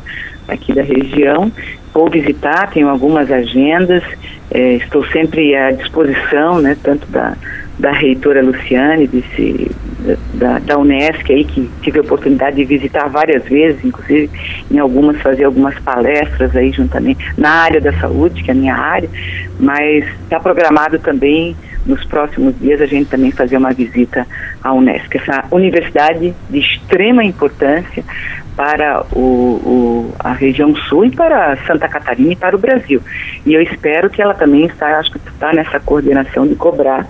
aqui 0.48 0.72
da 0.72 0.82
região. 0.82 1.50
Vou 1.92 2.08
visitar, 2.08 2.70
tenho 2.70 2.88
algumas 2.88 3.30
agendas, 3.30 4.02
é, 4.50 4.74
estou 4.74 5.04
sempre 5.06 5.54
à 5.54 5.70
disposição, 5.70 6.60
né, 6.60 6.76
tanto 6.82 7.06
da, 7.08 7.36
da 7.78 7.92
reitora 7.92 8.42
Luciane, 8.42 9.06
desse, 9.06 9.70
da, 10.34 10.58
da 10.58 10.78
Unesc 10.78 11.30
aí, 11.30 11.44
que 11.44 11.68
tive 11.82 11.98
a 11.98 12.02
oportunidade 12.02 12.56
de 12.56 12.64
visitar 12.64 13.08
várias 13.08 13.44
vezes, 13.44 13.84
inclusive 13.84 14.30
em 14.70 14.78
algumas 14.78 15.20
fazer 15.20 15.44
algumas 15.44 15.78
palestras 15.80 16.56
aí 16.56 16.72
juntamente 16.72 17.24
na 17.36 17.50
área 17.50 17.80
da 17.80 17.92
saúde, 17.94 18.42
que 18.42 18.50
é 18.50 18.54
a 18.54 18.56
minha 18.56 18.74
área, 18.74 19.08
mas 19.60 20.04
está 20.22 20.40
programado 20.40 20.98
também 20.98 21.54
nos 21.84 22.04
próximos 22.04 22.58
dias 22.58 22.80
a 22.80 22.86
gente 22.86 23.10
também 23.10 23.30
fazer 23.30 23.56
uma 23.56 23.72
visita 23.72 24.26
à 24.62 24.72
Unesc, 24.72 25.16
essa 25.16 25.44
universidade 25.50 26.34
de 26.48 26.58
extrema 26.58 27.24
importância 27.24 28.04
para 28.56 29.04
o, 29.12 29.18
o, 29.18 30.14
a 30.18 30.32
região 30.32 30.74
sul 30.74 31.06
e 31.06 31.10
para 31.10 31.56
Santa 31.66 31.88
Catarina 31.88 32.32
e 32.32 32.36
para 32.36 32.54
o 32.54 32.58
Brasil. 32.58 33.00
E 33.44 33.54
eu 33.54 33.62
espero 33.62 34.10
que 34.10 34.20
ela 34.20 34.34
também 34.34 34.66
está, 34.66 34.98
acho 34.98 35.10
que 35.10 35.18
está 35.18 35.52
nessa 35.52 35.80
coordenação 35.80 36.46
de 36.46 36.54
cobrar 36.54 37.06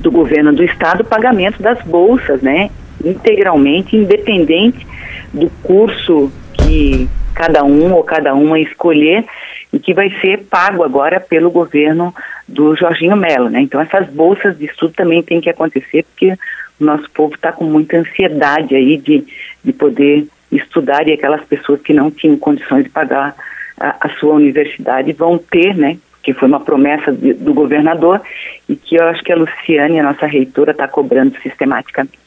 do 0.00 0.10
governo 0.10 0.52
do 0.52 0.64
estado 0.64 1.02
o 1.02 1.04
pagamento 1.04 1.62
das 1.62 1.80
bolsas, 1.82 2.42
né? 2.42 2.70
Integralmente, 3.04 3.96
independente 3.96 4.86
do 5.32 5.48
curso 5.62 6.30
que 6.52 7.08
cada 7.34 7.64
um 7.64 7.92
ou 7.92 8.02
cada 8.02 8.34
uma 8.34 8.58
escolher 8.58 9.24
e 9.72 9.78
que 9.78 9.94
vai 9.94 10.10
ser 10.20 10.44
pago 10.50 10.82
agora 10.82 11.18
pelo 11.18 11.50
governo 11.50 12.14
do 12.52 12.76
Jorginho 12.76 13.16
Melo, 13.16 13.48
né? 13.48 13.60
Então 13.60 13.80
essas 13.80 14.08
bolsas 14.08 14.58
de 14.58 14.66
estudo 14.66 14.92
também 14.94 15.22
tem 15.22 15.40
que 15.40 15.50
acontecer 15.50 16.04
porque 16.04 16.38
o 16.78 16.84
nosso 16.84 17.10
povo 17.10 17.34
está 17.34 17.50
com 17.50 17.64
muita 17.64 17.96
ansiedade 17.96 18.74
aí 18.74 18.96
de, 18.96 19.24
de 19.64 19.72
poder 19.72 20.26
estudar 20.50 21.08
e 21.08 21.12
aquelas 21.12 21.42
pessoas 21.44 21.80
que 21.80 21.94
não 21.94 22.10
tinham 22.10 22.36
condições 22.36 22.84
de 22.84 22.90
pagar 22.90 23.34
a, 23.80 23.96
a 24.06 24.08
sua 24.20 24.34
universidade 24.34 25.12
vão 25.12 25.38
ter, 25.38 25.74
né? 25.74 25.96
Que 26.22 26.34
foi 26.34 26.46
uma 26.46 26.60
promessa 26.60 27.10
de, 27.10 27.32
do 27.32 27.54
governador 27.54 28.20
e 28.68 28.76
que 28.76 28.96
eu 28.96 29.04
acho 29.04 29.22
que 29.24 29.32
a 29.32 29.36
Luciane, 29.36 29.98
a 29.98 30.02
nossa 30.02 30.26
reitora, 30.26 30.72
está 30.72 30.86
cobrando 30.86 31.36
sistematicamente. 31.42 32.18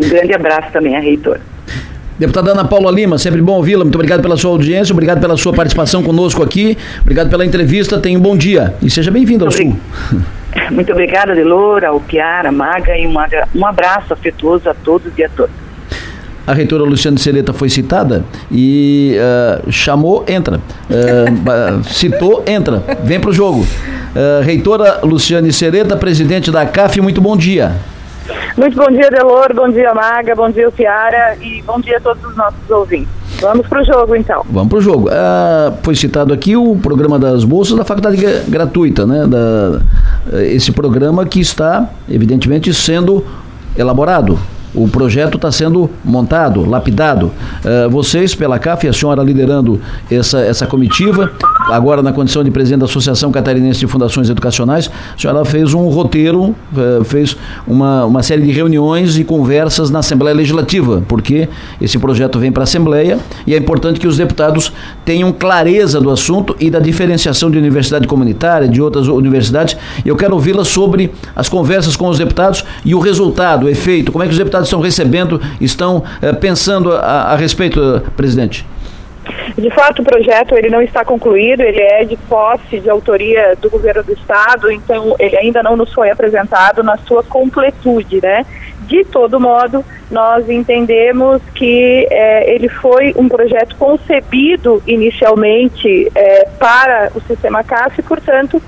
Um 0.00 0.08
grande 0.08 0.34
abraço 0.34 0.70
também 0.72 0.96
à 0.96 1.00
reitora. 1.00 1.40
Deputada 2.18 2.52
Ana 2.52 2.64
Paula 2.64 2.90
Lima, 2.90 3.18
sempre 3.18 3.42
bom 3.42 3.56
ouvi-la. 3.56 3.84
Muito 3.84 3.94
obrigado 3.94 4.22
pela 4.22 4.36
sua 4.36 4.50
audiência, 4.50 4.92
obrigado 4.92 5.20
pela 5.20 5.36
sua 5.36 5.52
participação 5.52 6.02
conosco 6.02 6.42
aqui, 6.42 6.76
obrigado 7.02 7.28
pela 7.28 7.44
entrevista. 7.44 7.98
Tenha 7.98 8.18
um 8.18 8.22
bom 8.22 8.36
dia 8.36 8.74
e 8.82 8.88
seja 8.88 9.10
bem-vindo 9.10 9.44
ao 9.44 9.50
Sul. 9.50 9.76
Muito 10.70 10.90
obrigada, 10.90 11.34
Delora, 11.34 11.88
ao 11.88 12.00
Piara, 12.00 12.50
Maga, 12.50 12.96
e 12.96 13.06
um 13.54 13.66
abraço 13.66 14.14
afetuoso 14.14 14.70
a 14.70 14.74
todos 14.74 15.12
e 15.18 15.22
a 15.22 15.28
todas. 15.28 15.66
A 16.46 16.54
reitora 16.54 16.84
Luciana 16.84 17.18
Sereta 17.18 17.52
foi 17.52 17.68
citada 17.68 18.24
e 18.50 19.16
uh, 19.18 19.70
chamou, 19.70 20.24
entra. 20.28 20.60
Uh, 20.88 21.82
citou, 21.92 22.44
entra. 22.46 22.82
Vem 23.02 23.18
para 23.18 23.30
o 23.30 23.32
jogo. 23.32 23.60
Uh, 23.60 24.42
reitora 24.42 25.00
Luciane 25.02 25.52
Sereta, 25.52 25.96
presidente 25.96 26.50
da 26.50 26.64
CAF, 26.64 27.00
muito 27.00 27.20
bom 27.20 27.36
dia. 27.36 27.74
Muito 28.56 28.74
bom 28.74 28.90
dia, 28.90 29.10
Delor, 29.10 29.52
bom 29.54 29.68
dia, 29.68 29.92
Maga, 29.92 30.34
bom 30.34 30.50
dia, 30.50 30.70
Piara 30.70 31.36
e 31.42 31.60
bom 31.60 31.78
dia 31.78 31.98
a 31.98 32.00
todos 32.00 32.24
os 32.24 32.34
nossos 32.34 32.70
ouvintes. 32.70 33.08
Vamos 33.38 33.66
para 33.66 33.82
o 33.82 33.84
jogo, 33.84 34.16
então. 34.16 34.42
Vamos 34.48 34.68
para 34.70 34.78
o 34.78 34.80
jogo. 34.80 35.10
Ah, 35.12 35.74
foi 35.82 35.94
citado 35.94 36.32
aqui 36.32 36.56
o 36.56 36.74
programa 36.76 37.18
das 37.18 37.44
bolsas 37.44 37.76
da 37.76 37.84
faculdade 37.84 38.16
gratuita, 38.48 39.04
né? 39.04 39.26
Da, 39.26 40.40
esse 40.40 40.72
programa 40.72 41.26
que 41.26 41.38
está, 41.38 41.90
evidentemente, 42.08 42.72
sendo 42.72 43.22
elaborado. 43.76 44.38
O 44.74 44.88
projeto 44.88 45.36
está 45.36 45.50
sendo 45.50 45.90
montado, 46.04 46.68
lapidado. 46.68 47.26
Uh, 47.26 47.88
vocês, 47.90 48.34
pela 48.34 48.58
CAF, 48.58 48.86
a 48.86 48.92
senhora 48.92 49.22
liderando 49.22 49.80
essa, 50.10 50.40
essa 50.40 50.66
comitiva, 50.66 51.32
agora 51.68 52.02
na 52.02 52.12
condição 52.12 52.44
de 52.44 52.50
presidente 52.50 52.80
da 52.80 52.86
Associação 52.86 53.32
Catarinense 53.32 53.80
de 53.80 53.86
Fundações 53.86 54.28
Educacionais, 54.28 54.90
a 55.14 55.18
senhora 55.18 55.44
fez 55.44 55.72
um 55.72 55.88
roteiro, 55.88 56.54
uh, 56.72 57.04
fez 57.04 57.36
uma, 57.66 58.04
uma 58.04 58.22
série 58.22 58.42
de 58.42 58.52
reuniões 58.52 59.18
e 59.18 59.24
conversas 59.24 59.90
na 59.90 60.00
Assembleia 60.00 60.36
Legislativa, 60.36 61.02
porque 61.08 61.48
esse 61.80 61.98
projeto 61.98 62.38
vem 62.38 62.52
para 62.52 62.62
a 62.62 62.64
Assembleia 62.64 63.18
e 63.46 63.54
é 63.54 63.56
importante 63.56 63.98
que 63.98 64.06
os 64.06 64.16
deputados 64.16 64.72
tenham 65.04 65.32
clareza 65.32 66.00
do 66.00 66.10
assunto 66.10 66.54
e 66.60 66.70
da 66.70 66.78
diferenciação 66.78 67.50
de 67.50 67.58
universidade 67.58 68.06
comunitária, 68.06 68.68
de 68.68 68.80
outras 68.82 69.08
universidades. 69.08 69.76
Eu 70.04 70.16
quero 70.16 70.34
ouvi-la 70.34 70.64
sobre 70.64 71.12
as 71.34 71.48
conversas 71.48 71.96
com 71.96 72.08
os 72.08 72.18
deputados 72.18 72.64
e 72.84 72.94
o 72.94 72.98
resultado, 72.98 73.66
o 73.66 73.68
efeito, 73.68 74.12
como 74.12 74.22
é 74.22 74.26
que 74.26 74.32
os 74.32 74.38
deputados 74.38 74.65
estão 74.66 74.80
recebendo, 74.80 75.40
estão 75.60 76.04
eh, 76.20 76.32
pensando 76.32 76.92
a, 76.92 77.32
a 77.32 77.36
respeito, 77.36 78.02
presidente? 78.16 78.66
De 79.56 79.70
fato, 79.70 80.02
o 80.02 80.04
projeto 80.04 80.54
ele 80.54 80.68
não 80.68 80.82
está 80.82 81.04
concluído, 81.04 81.60
ele 81.60 81.80
é 81.80 82.04
de 82.04 82.16
posse 82.16 82.78
de 82.78 82.88
autoria 82.88 83.56
do 83.60 83.68
governo 83.70 84.02
do 84.04 84.12
estado, 84.12 84.70
então 84.70 85.16
ele 85.18 85.36
ainda 85.36 85.62
não 85.62 85.76
nos 85.76 85.92
foi 85.92 86.10
apresentado 86.10 86.82
na 86.82 86.96
sua 86.98 87.22
completude, 87.22 88.20
né? 88.22 88.44
De 88.82 89.04
todo 89.04 89.40
modo, 89.40 89.84
nós 90.10 90.48
entendemos 90.48 91.42
que 91.54 92.06
eh, 92.08 92.54
ele 92.54 92.68
foi 92.68 93.12
um 93.16 93.28
projeto 93.28 93.74
concebido 93.76 94.80
inicialmente 94.86 96.10
eh, 96.14 96.48
para 96.58 97.10
o 97.14 97.20
sistema 97.22 97.64
CAF, 97.64 98.00
portanto, 98.02 98.62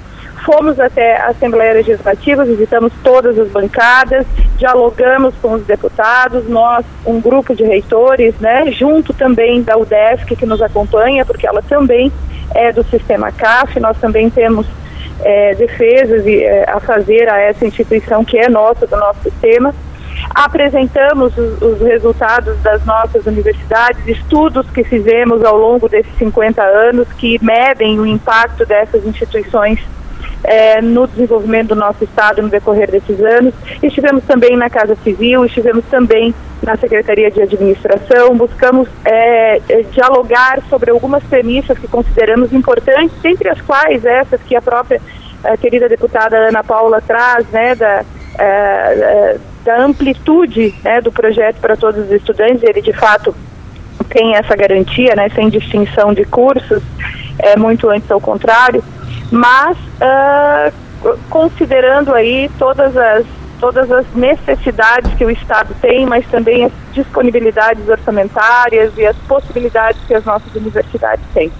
Fomos 0.50 0.80
até 0.80 1.18
a 1.18 1.26
Assembleia 1.26 1.74
Legislativa, 1.74 2.42
visitamos 2.42 2.90
todas 3.04 3.38
as 3.38 3.50
bancadas, 3.50 4.24
dialogamos 4.56 5.34
com 5.42 5.52
os 5.52 5.62
deputados, 5.66 6.48
nós, 6.48 6.86
um 7.04 7.20
grupo 7.20 7.54
de 7.54 7.64
reitores, 7.64 8.34
né, 8.40 8.72
junto 8.72 9.12
também 9.12 9.60
da 9.60 9.76
UDESC 9.76 10.34
que 10.36 10.46
nos 10.46 10.62
acompanha, 10.62 11.22
porque 11.26 11.46
ela 11.46 11.60
também 11.60 12.10
é 12.54 12.72
do 12.72 12.82
sistema 12.84 13.30
CAF, 13.30 13.78
nós 13.78 13.98
também 13.98 14.30
temos 14.30 14.66
é, 15.20 15.54
defesas 15.54 16.26
é, 16.26 16.64
a 16.66 16.80
fazer 16.80 17.30
a 17.30 17.38
essa 17.38 17.66
instituição 17.66 18.24
que 18.24 18.38
é 18.38 18.48
nossa, 18.48 18.86
do 18.86 18.96
nosso 18.96 19.20
sistema. 19.24 19.74
Apresentamos 20.34 21.36
os, 21.36 21.60
os, 21.60 21.80
resultados 21.82 22.58
das 22.62 22.82
nossas 22.86 23.26
universidades, 23.26 24.00
estudos 24.08 24.66
que 24.70 24.82
fizemos 24.82 25.44
ao 25.44 25.58
longo 25.58 25.90
desses 25.90 26.16
50 26.16 26.62
anos 26.62 27.06
que 27.18 27.38
medem 27.44 28.00
o 28.00 28.06
impacto 28.06 28.64
dessas 28.64 29.04
instituições 29.04 29.78
é, 30.44 30.80
no 30.80 31.06
desenvolvimento 31.06 31.68
do 31.68 31.76
nosso 31.76 32.04
Estado 32.04 32.42
no 32.42 32.48
decorrer 32.48 32.90
desses 32.90 33.20
anos. 33.20 33.54
Estivemos 33.82 34.24
também 34.24 34.56
na 34.56 34.70
Casa 34.70 34.96
Civil, 35.02 35.44
estivemos 35.44 35.84
também 35.86 36.34
na 36.62 36.76
Secretaria 36.76 37.30
de 37.30 37.42
Administração, 37.42 38.36
buscamos 38.36 38.88
é, 39.04 39.60
é, 39.68 39.82
dialogar 39.92 40.60
sobre 40.68 40.90
algumas 40.90 41.22
premissas 41.24 41.78
que 41.78 41.86
consideramos 41.86 42.52
importantes, 42.52 43.16
entre 43.24 43.48
as 43.48 43.60
quais 43.60 44.04
essas 44.04 44.40
que 44.42 44.56
a 44.56 44.62
própria 44.62 45.00
a 45.44 45.56
querida 45.56 45.88
deputada 45.88 46.36
Ana 46.36 46.64
Paula 46.64 47.00
traz, 47.00 47.46
né, 47.50 47.74
da, 47.76 48.04
é, 48.38 48.44
é, 48.44 49.36
da 49.64 49.84
amplitude 49.84 50.74
né, 50.82 51.00
do 51.00 51.12
projeto 51.12 51.60
para 51.60 51.76
todos 51.76 52.06
os 52.06 52.10
estudantes, 52.10 52.62
ele 52.64 52.82
de 52.82 52.92
fato 52.92 53.34
tem 54.08 54.34
essa 54.34 54.56
garantia, 54.56 55.14
né, 55.14 55.28
sem 55.28 55.48
distinção 55.48 56.12
de 56.12 56.24
cursos, 56.24 56.82
é 57.38 57.56
muito 57.56 57.88
antes 57.88 58.10
ao 58.10 58.20
contrário 58.20 58.82
mas 59.30 59.76
uh, 59.78 60.72
considerando 61.28 62.14
aí 62.14 62.50
todas 62.58 62.96
as 62.96 63.26
todas 63.58 63.90
as 63.90 64.06
necessidades 64.14 65.12
que 65.14 65.24
o 65.24 65.30
Estado 65.30 65.74
tem, 65.80 66.06
mas 66.06 66.24
também 66.28 66.64
as 66.64 66.72
disponibilidades 66.92 67.88
orçamentárias 67.88 68.92
e 68.96 69.04
as 69.04 69.16
possibilidades 69.28 70.00
que 70.06 70.14
as 70.14 70.24
nossas 70.24 70.54
universidades 70.54 71.24
têm. 71.34 71.50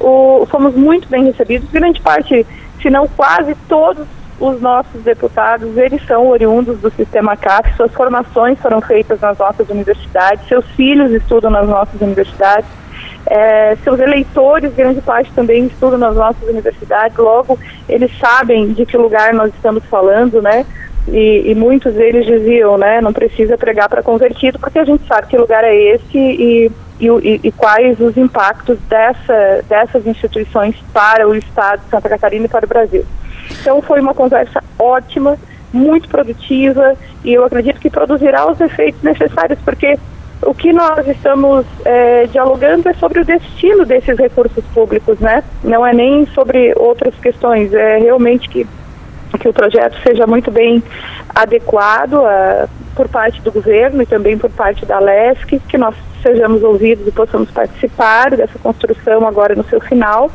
O, 0.00 0.46
fomos 0.50 0.74
muito 0.74 1.08
bem 1.08 1.24
recebidos, 1.24 1.70
grande 1.70 2.00
parte, 2.00 2.44
se 2.82 2.90
não 2.90 3.06
quase 3.06 3.54
todos 3.68 4.06
os 4.40 4.60
nossos 4.60 5.00
deputados, 5.02 5.76
eles 5.76 6.04
são 6.06 6.26
oriundos 6.28 6.78
do 6.78 6.90
sistema 6.90 7.36
CAF, 7.36 7.72
suas 7.76 7.92
formações 7.92 8.58
foram 8.58 8.80
feitas 8.80 9.20
nas 9.20 9.38
nossas 9.38 9.68
universidades, 9.68 10.46
seus 10.48 10.66
filhos 10.72 11.12
estudam 11.12 11.50
nas 11.50 11.68
nossas 11.68 12.00
universidades, 12.00 12.68
é, 13.26 13.76
seus 13.82 13.98
eleitores, 14.00 14.74
grande 14.74 15.00
parte 15.00 15.32
também 15.32 15.66
estudam 15.66 15.98
nas 15.98 16.14
nossas 16.14 16.42
universidades, 16.48 17.16
logo 17.16 17.58
eles 17.88 18.10
sabem 18.18 18.72
de 18.72 18.84
que 18.84 18.96
lugar 18.96 19.32
nós 19.32 19.52
estamos 19.54 19.84
falando, 19.86 20.42
né? 20.42 20.66
E, 21.08 21.50
e 21.50 21.54
muitos 21.54 21.94
deles 21.94 22.24
diziam, 22.24 22.78
né, 22.78 23.00
não 23.00 23.12
precisa 23.12 23.58
pregar 23.58 23.90
para 23.90 24.02
convertido, 24.02 24.58
porque 24.58 24.78
a 24.78 24.84
gente 24.84 25.06
sabe 25.06 25.26
que 25.26 25.36
lugar 25.36 25.62
é 25.62 25.74
esse 25.74 26.16
e, 26.16 26.72
e, 26.98 27.40
e, 27.44 27.52
quais 27.52 28.00
os 28.00 28.16
impactos 28.16 28.78
dessa, 28.88 29.62
dessas 29.68 30.06
instituições 30.06 30.74
para 30.94 31.28
o 31.28 31.34
Estado 31.34 31.82
de 31.82 31.90
Santa 31.90 32.08
Catarina 32.08 32.46
e 32.46 32.48
para 32.48 32.64
o 32.64 32.68
Brasil. 32.68 33.04
Então 33.60 33.82
foi 33.82 34.00
uma 34.00 34.14
conversa 34.14 34.64
ótima, 34.78 35.36
muito 35.70 36.08
produtiva 36.08 36.94
e 37.22 37.34
eu 37.34 37.44
acredito 37.44 37.80
que 37.80 37.90
produzirá 37.90 38.50
os 38.50 38.58
efeitos 38.58 39.02
necessários, 39.02 39.58
porque 39.62 39.98
o 40.46 40.54
que 40.54 40.72
nós 40.72 41.06
estamos 41.08 41.66
é, 41.84 42.26
dialogando 42.26 42.88
é 42.88 42.94
sobre 42.94 43.20
o 43.20 43.24
destino 43.24 43.84
desses 43.84 44.18
recursos 44.18 44.64
públicos, 44.72 45.18
né? 45.18 45.42
Não 45.62 45.86
é 45.86 45.92
nem 45.92 46.26
sobre 46.26 46.72
outras 46.76 47.14
questões, 47.16 47.72
é 47.72 47.98
realmente 47.98 48.48
que, 48.48 48.66
que 49.38 49.48
o 49.48 49.52
projeto 49.52 49.96
seja 50.02 50.26
muito 50.26 50.50
bem 50.50 50.82
adequado 51.34 52.14
a, 52.24 52.68
por 52.94 53.08
parte 53.08 53.40
do 53.42 53.50
governo 53.50 54.02
e 54.02 54.06
também 54.06 54.38
por 54.38 54.50
parte 54.50 54.84
da 54.86 54.98
LESC, 54.98 55.60
que 55.68 55.78
nós 55.78 55.94
sejamos 56.22 56.62
ouvidos 56.62 57.06
e 57.06 57.12
possamos 57.12 57.50
participar 57.50 58.30
dessa 58.30 58.58
construção 58.58 59.26
agora 59.26 59.54
no 59.54 59.64
seu 59.64 59.80
final. 59.80 60.30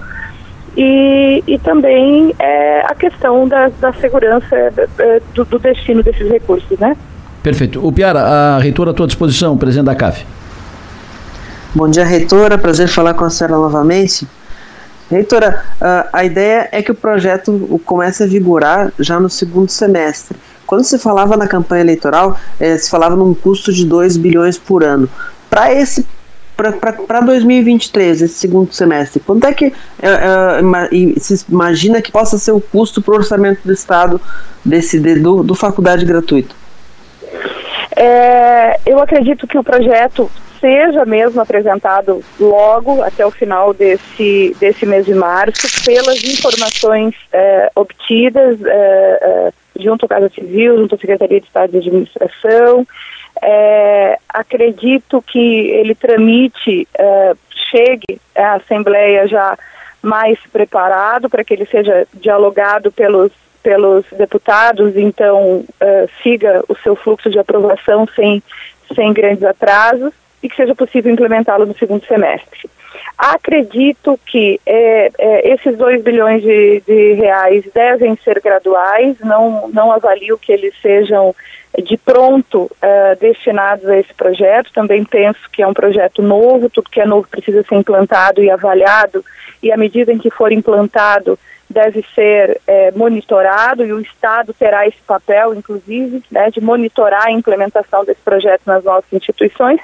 E, 0.78 1.44
e 1.48 1.58
também 1.60 2.34
é, 2.40 2.82
a 2.82 2.96
questão 2.96 3.48
da, 3.48 3.70
da 3.80 3.92
segurança 3.94 4.72
do, 5.34 5.44
do 5.44 5.60
destino 5.60 6.04
desses 6.04 6.30
recursos, 6.30 6.78
né? 6.80 6.96
Perfeito. 7.42 7.86
O 7.86 7.92
Piara, 7.92 8.22
a 8.22 8.60
reitora 8.60 8.92
à 8.92 8.94
tua 8.94 9.08
disposição, 9.08 9.58
presidente 9.58 9.86
da 9.86 9.96
CAF. 9.96 10.26
Bom 11.74 11.88
dia, 11.88 12.04
reitora. 12.04 12.58
Prazer 12.58 12.88
falar 12.88 13.14
com 13.14 13.26
a 13.26 13.30
senhora 13.30 13.56
novamente. 13.56 14.28
Reitora, 15.10 15.64
a 16.14 16.24
ideia 16.24 16.70
é 16.72 16.84
que 16.84 16.92
o 16.92 16.96
projeto 16.96 17.82
comece 17.86 18.24
a 18.24 18.28
vigorar 18.28 18.92
já 19.00 19.20
no 19.20 19.30
segundo 19.30 19.70
semestre. 19.70 20.38
Quando 20.68 20.84
se 20.84 21.00
falava 21.00 21.36
na 21.36 21.48
campanha 21.48 21.82
eleitoral, 21.82 22.38
eh, 22.60 22.78
se 22.78 22.92
falava 22.92 23.16
num 23.16 23.34
custo 23.34 23.74
de 23.74 23.84
2 23.86 24.18
bilhões 24.18 24.56
por 24.56 24.84
ano. 24.84 25.10
Para 25.50 25.74
esse 25.74 26.06
para 27.08 27.22
2023, 27.22 28.22
esse 28.22 28.34
segundo 28.34 28.74
semestre, 28.74 29.22
quanto 29.22 29.48
é 29.48 29.54
que 29.54 29.74
é, 30.02 30.10
é, 30.10 31.20
se 31.20 31.46
imagina 31.50 32.02
que 32.02 32.12
possa 32.12 32.38
ser 32.38 32.52
o 32.52 32.60
custo 32.60 33.02
para 33.02 33.14
o 33.14 33.18
orçamento 33.18 33.62
do 33.64 33.72
Estado 33.72 34.20
desse, 34.64 35.00
de, 35.00 35.16
do, 35.16 35.42
do 35.42 35.56
faculdade 35.56 36.04
gratuita? 36.04 36.54
É, 38.02 38.80
eu 38.86 38.98
acredito 39.02 39.46
que 39.46 39.58
o 39.58 39.64
projeto 39.64 40.32
seja 40.62 41.04
mesmo 41.04 41.42
apresentado 41.42 42.24
logo 42.40 43.04
até 43.04 43.26
o 43.26 43.32
final 43.32 43.74
desse, 43.74 44.56
desse 44.58 44.86
mês 44.86 45.06
de 45.06 45.14
março, 45.14 45.68
pelas 45.84 46.24
informações 46.24 47.14
é, 47.34 47.70
obtidas 47.76 48.58
é, 48.64 48.70
é 48.72 49.54
junto 49.82 50.06
à 50.06 50.10
Casa 50.10 50.30
Civil, 50.30 50.78
junto 50.78 50.96
à 50.96 50.98
Secretaria 50.98 51.42
de 51.42 51.48
Estado 51.48 51.72
de 51.72 51.78
Administração. 51.78 52.88
É, 53.42 54.18
acredito 54.30 55.22
que 55.22 55.70
ele 55.70 55.94
tramite, 55.94 56.88
é, 56.98 57.34
chegue 57.70 58.20
à 58.34 58.54
Assembleia 58.54 59.28
já 59.28 59.58
mais 60.02 60.40
preparado 60.54 61.30
para 61.30 61.44
que 61.44 61.54
ele 61.54 61.66
seja 61.66 62.08
dialogado 62.14 62.94
pelos 62.94 63.34
pelos 63.62 64.06
deputados, 64.12 64.96
então 64.96 65.60
uh, 65.60 66.10
siga 66.24 66.64
o 66.68 66.76
seu 66.76 66.96
fluxo 66.96 67.30
de 67.30 67.40
aprovação 67.40 68.08
sem, 68.16 68.42
sem 68.96 69.14
grandes 69.14 69.44
atrasos. 69.44 70.14
e 70.42 70.48
que 70.48 70.56
seja 70.56 70.74
possível 70.74 71.12
implementá-lo 71.12 71.66
no 71.66 71.78
segundo 71.78 72.06
semestre. 72.06 72.70
Acredito 73.18 74.18
que 74.26 74.60
é, 74.66 75.12
é, 75.18 75.54
esses 75.54 75.78
2 75.78 76.02
bilhões 76.02 76.42
de, 76.42 76.82
de, 76.88 77.14
reais 77.14 77.66
devem 77.74 78.16
ser 78.24 78.40
graduais, 78.40 79.18
não, 79.20 79.68
não 79.70 79.92
avalio 79.92 80.38
que 80.38 80.52
eles 80.52 80.74
sejam 80.82 81.36
de 81.84 81.98
pronto 81.98 82.64
uh, 82.64 83.20
destinados 83.20 83.86
a 83.88 83.98
esse 83.98 84.14
projeto. 84.14 84.72
Também 84.74 85.04
penso 85.04 85.40
que 85.52 85.62
é 85.62 85.68
um 85.68 85.74
projeto 85.74 86.22
novo, 86.22 86.70
tudo 86.70 86.90
que 86.90 87.02
é 87.02 87.06
novo 87.06 87.28
precisa 87.28 87.64
ser 87.64 87.76
implantado 87.76 88.42
e 88.42 88.50
avaliado, 88.50 89.24
e 89.62 89.72
à 89.72 89.78
medida 89.78 90.12
em 90.12 90.18
que 90.18 90.30
for 90.30 90.52
implantado, 90.52 91.38
deve 91.70 92.04
ser 92.16 92.60
é, 92.66 92.92
monitorado 92.92 93.86
e 93.86 93.94
o 93.94 94.00
Estado 94.00 94.54
terá 94.54 94.88
esse 94.88 95.02
papel, 95.06 95.54
inclusive, 95.54 96.24
né, 96.32 96.50
de 96.50 96.60
monitorar 96.60 97.28
a 97.28 97.32
implementação 97.32 98.04
desse 98.04 98.22
projeto 98.22 98.62
nas 98.66 98.84
nossas 98.84 99.12
instituições. 99.14 99.80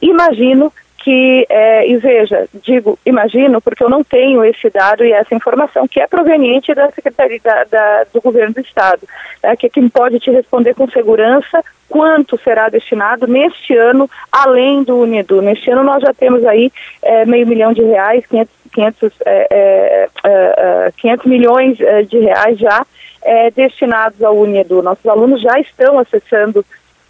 Imagino 0.00 0.72
que, 1.08 1.46
é, 1.48 1.88
e 1.88 1.96
veja, 1.96 2.46
digo 2.62 2.98
imagino 3.06 3.62
porque 3.62 3.82
eu 3.82 3.88
não 3.88 4.04
tenho 4.04 4.44
esse 4.44 4.68
dado 4.68 5.02
e 5.02 5.10
essa 5.10 5.34
informação 5.34 5.88
que 5.88 5.98
é 6.00 6.06
proveniente 6.06 6.74
da 6.74 6.90
Secretaria 6.90 7.40
da, 7.42 7.64
da, 7.64 8.04
do 8.12 8.20
Governo 8.20 8.52
do 8.52 8.60
Estado, 8.60 9.08
né, 9.42 9.56
que 9.56 9.64
é 9.64 9.70
quem 9.70 9.88
pode 9.88 10.20
te 10.20 10.30
responder 10.30 10.74
com 10.74 10.86
segurança 10.90 11.64
quanto 11.88 12.38
será 12.44 12.68
destinado 12.68 13.26
neste 13.26 13.74
ano, 13.74 14.10
além 14.30 14.82
do 14.82 14.98
Unido. 14.98 15.40
Neste 15.40 15.70
ano 15.70 15.82
nós 15.82 16.02
já 16.02 16.12
temos 16.12 16.44
aí 16.44 16.70
é, 17.00 17.24
meio 17.24 17.46
milhão 17.46 17.72
de 17.72 17.80
reais, 17.80 18.26
500, 18.26 18.54
500, 18.70 19.12
é, 19.24 20.08
é, 20.24 20.92
500 20.98 21.24
milhões 21.24 21.80
é, 21.80 22.02
de 22.02 22.18
reais 22.18 22.58
já 22.58 22.84
é, 23.22 23.50
destinados 23.50 24.22
ao 24.22 24.36
Unedu. 24.36 24.82
Nossos 24.82 25.06
alunos 25.06 25.40
já 25.40 25.58
estão 25.58 25.98
acessando 25.98 26.62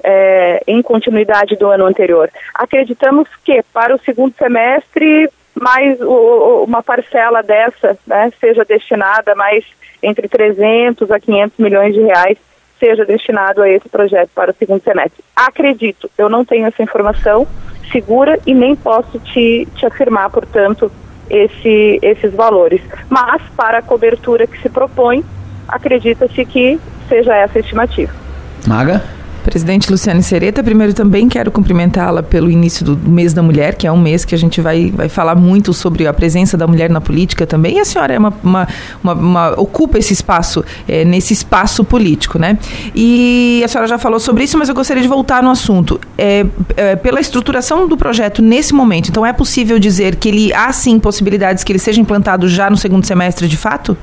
é, 0.02 0.62
em 0.66 0.80
continuidade 0.82 1.56
do 1.56 1.66
ano 1.66 1.87
anterior. 1.87 2.30
Acreditamos 2.54 3.28
que 3.44 3.62
para 3.72 3.94
o 3.94 4.00
segundo 4.00 4.34
semestre 4.37 5.28
mais 5.54 6.00
o, 6.00 6.64
uma 6.64 6.82
parcela 6.82 7.42
dessa 7.42 7.98
né, 8.06 8.30
seja 8.40 8.64
destinada 8.64 9.34
mais 9.34 9.64
entre 10.02 10.28
300 10.28 11.11
a 11.11 11.18
500 11.18 11.58
milhões 11.58 11.94
de 11.94 12.00
reais 12.00 12.38
seja 12.78 13.04
destinado 13.04 13.61
a 13.61 13.68
esse 13.68 13.88
projeto 13.88 14.30
para 14.34 14.52
o 14.52 14.54
segundo 14.54 14.82
semestre. 14.82 15.24
Acredito, 15.34 16.08
eu 16.16 16.28
não 16.28 16.44
tenho 16.44 16.66
essa 16.66 16.82
informação 16.82 17.46
segura 17.90 18.38
e 18.46 18.54
nem 18.54 18.76
posso 18.76 19.18
te, 19.18 19.66
te 19.74 19.87
afirmar, 19.87 20.30
portanto, 20.30 20.90
esse, 21.28 21.98
esses 22.02 22.32
valores. 22.32 22.80
Mas, 23.08 23.42
para 23.56 23.78
a 23.78 23.82
cobertura 23.82 24.46
que 24.46 24.61
se 24.61 24.68
propõe, 24.68 25.24
acredita-se 25.66 26.44
que 26.44 26.78
seja 27.08 27.34
essa 27.34 27.58
a 27.58 27.61
estimativa. 27.61 28.12
Maga? 28.66 29.02
Presidente 29.44 29.90
Luciane 29.90 30.22
Sereta, 30.22 30.62
primeiro 30.62 30.92
também 30.92 31.29
quero 31.29 31.51
cumprimentá-la 31.51 32.22
pelo 32.22 32.51
início 32.51 32.85
do 32.85 32.96
mês 32.96 33.33
da 33.33 33.42
mulher, 33.42 33.74
que 33.74 33.87
é 33.87 33.92
um 33.92 33.98
mês 33.98 34.24
que 34.24 34.35
a 34.35 34.38
gente 34.38 34.61
vai, 34.61 34.90
vai 34.90 35.09
falar 35.09 35.35
muito 35.35 35.72
sobre 35.72 36.07
a 36.07 36.12
presença 36.12 36.57
da 36.57 36.66
mulher 36.66 36.90
na 36.90 37.01
política 37.01 37.46
também. 37.46 37.77
E 37.77 37.81
a 37.81 37.85
senhora 37.85 38.14
é 38.14 38.18
uma, 38.18 38.35
uma, 38.42 38.68
uma, 39.03 39.14
uma 39.14 39.61
ocupa 39.61 39.98
esse 39.98 40.12
espaço, 40.12 40.64
é, 40.87 41.05
nesse 41.05 41.33
espaço 41.33 41.85
político, 41.85 42.38
né? 42.38 42.59
E 42.94 43.62
a 43.64 43.68
senhora 43.68 43.88
já 43.88 43.98
falou 43.98 44.20
sobre 44.20 44.44
isso, 44.44 44.59
mas 44.59 44.68
eu 44.68 44.74
gostaria 44.74 45.03
de 45.03 45.09
voltar 45.09 45.42
no 45.42 45.51
assunto. 45.51 46.01
É, 46.16 46.44
é, 46.77 46.96
pela 46.96 47.20
estruturação 47.20 47.88
do 47.88 47.96
projeto 47.96 48.42
nesse 48.42 48.74
momento, 48.74 49.09
então 49.09 49.24
é 49.24 49.33
possível 49.33 49.79
dizer 49.79 50.16
que 50.16 50.29
ele 50.29 50.53
há 50.53 50.72
sim 50.72 50.98
possibilidades 50.98 51.64
que 51.64 51.72
ele 51.72 51.79
seja 51.79 52.01
implantado 52.01 52.48
já 52.48 52.68
no 52.68 52.77
segundo 52.77 53.05
semestre 53.05 53.48
de 53.48 53.57
fato? 53.57 53.96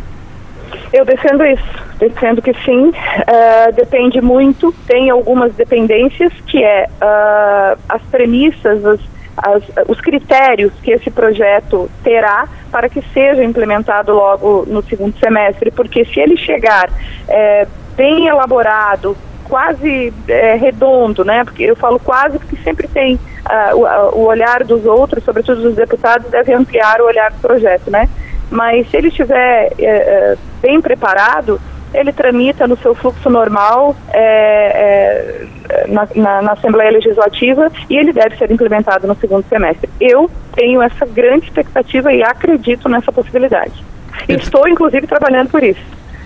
Eu 0.93 1.05
defendo 1.05 1.45
isso, 1.45 1.63
defendo 1.97 2.41
que 2.41 2.53
sim. 2.63 2.89
Uh, 2.89 3.73
depende 3.75 4.21
muito, 4.21 4.73
tem 4.87 5.09
algumas 5.09 5.53
dependências, 5.55 6.31
que 6.47 6.63
é 6.63 6.87
uh, 6.87 7.79
as 7.89 8.01
premissas, 8.03 8.85
as, 8.85 8.99
as, 9.37 9.63
os 9.87 9.99
critérios 10.01 10.71
que 10.81 10.91
esse 10.91 11.09
projeto 11.09 11.89
terá 12.03 12.47
para 12.71 12.89
que 12.89 13.01
seja 13.13 13.43
implementado 13.43 14.13
logo 14.13 14.65
no 14.67 14.81
segundo 14.83 15.17
semestre, 15.19 15.71
porque 15.71 16.05
se 16.05 16.19
ele 16.19 16.37
chegar 16.37 16.89
é, 17.27 17.67
bem 17.95 18.27
elaborado, 18.27 19.17
quase 19.45 20.13
é, 20.27 20.55
redondo, 20.55 21.23
né? 21.23 21.43
Porque 21.43 21.63
eu 21.63 21.75
falo 21.75 21.99
quase 21.99 22.37
porque 22.37 22.57
sempre 22.57 22.87
tem 22.87 23.15
uh, 23.15 23.75
o, 23.75 24.19
o 24.19 24.25
olhar 24.25 24.63
dos 24.63 24.85
outros, 24.85 25.23
sobretudo 25.23 25.61
dos 25.61 25.75
deputados, 25.75 26.29
deve 26.29 26.53
ampliar 26.53 26.99
o 26.99 27.05
olhar 27.05 27.31
do 27.31 27.39
projeto, 27.39 27.89
né? 27.89 28.09
Mas 28.49 28.89
se 28.89 28.97
ele 28.97 29.07
estiver 29.07 29.73
é, 29.77 29.85
é, 29.85 30.37
bem 30.61 30.81
preparado, 30.81 31.59
ele 31.93 32.11
tramita 32.11 32.67
no 32.67 32.77
seu 32.77 32.93
fluxo 32.93 33.29
normal 33.29 33.95
é, 34.11 35.47
é, 35.69 35.87
na, 35.87 36.07
na, 36.15 36.41
na, 36.41 36.51
Assembleia 36.53 36.91
Legislativa 36.91 37.71
e 37.89 37.97
ele 37.97 38.11
deve 38.11 38.37
ser 38.37 38.51
implementado 38.51 39.07
no 39.07 39.15
segundo 39.15 39.45
semestre. 39.47 39.89
Eu 39.99 40.29
tenho 40.55 40.81
essa 40.81 41.05
grande 41.05 41.45
expectativa 41.45 42.13
e 42.13 42.21
acredito 42.21 42.89
nessa 42.89 43.11
possibilidade. 43.11 43.83
Estou, 44.27 44.67
inclusive, 44.67 45.07
trabalhando 45.07 45.49
por 45.49 45.63
isso. 45.63 45.81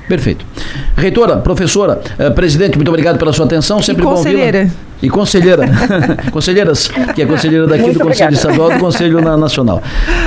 Perfeito. 0.07 0.45
Reitora, 0.97 1.37
professora, 1.37 2.01
eh, 2.17 2.29
presidente, 2.31 2.75
muito 2.75 2.89
obrigado 2.89 3.19
pela 3.19 3.31
sua 3.31 3.45
atenção. 3.45 3.79
Sempre 3.79 4.03
e 4.03 4.07
conselheira. 4.07 4.65
bom 4.65 4.88
E 5.01 5.09
conselheira. 5.09 5.65
Conselheiras, 6.31 6.89
que 7.15 7.21
é 7.21 7.25
conselheira 7.25 7.65
daqui 7.65 7.83
muito 7.83 7.99
do 7.99 8.05
Conselho 8.05 8.33
Estadual 8.33 8.71
do 8.71 8.79
Conselho 8.79 9.21
Nacional. 9.37 9.81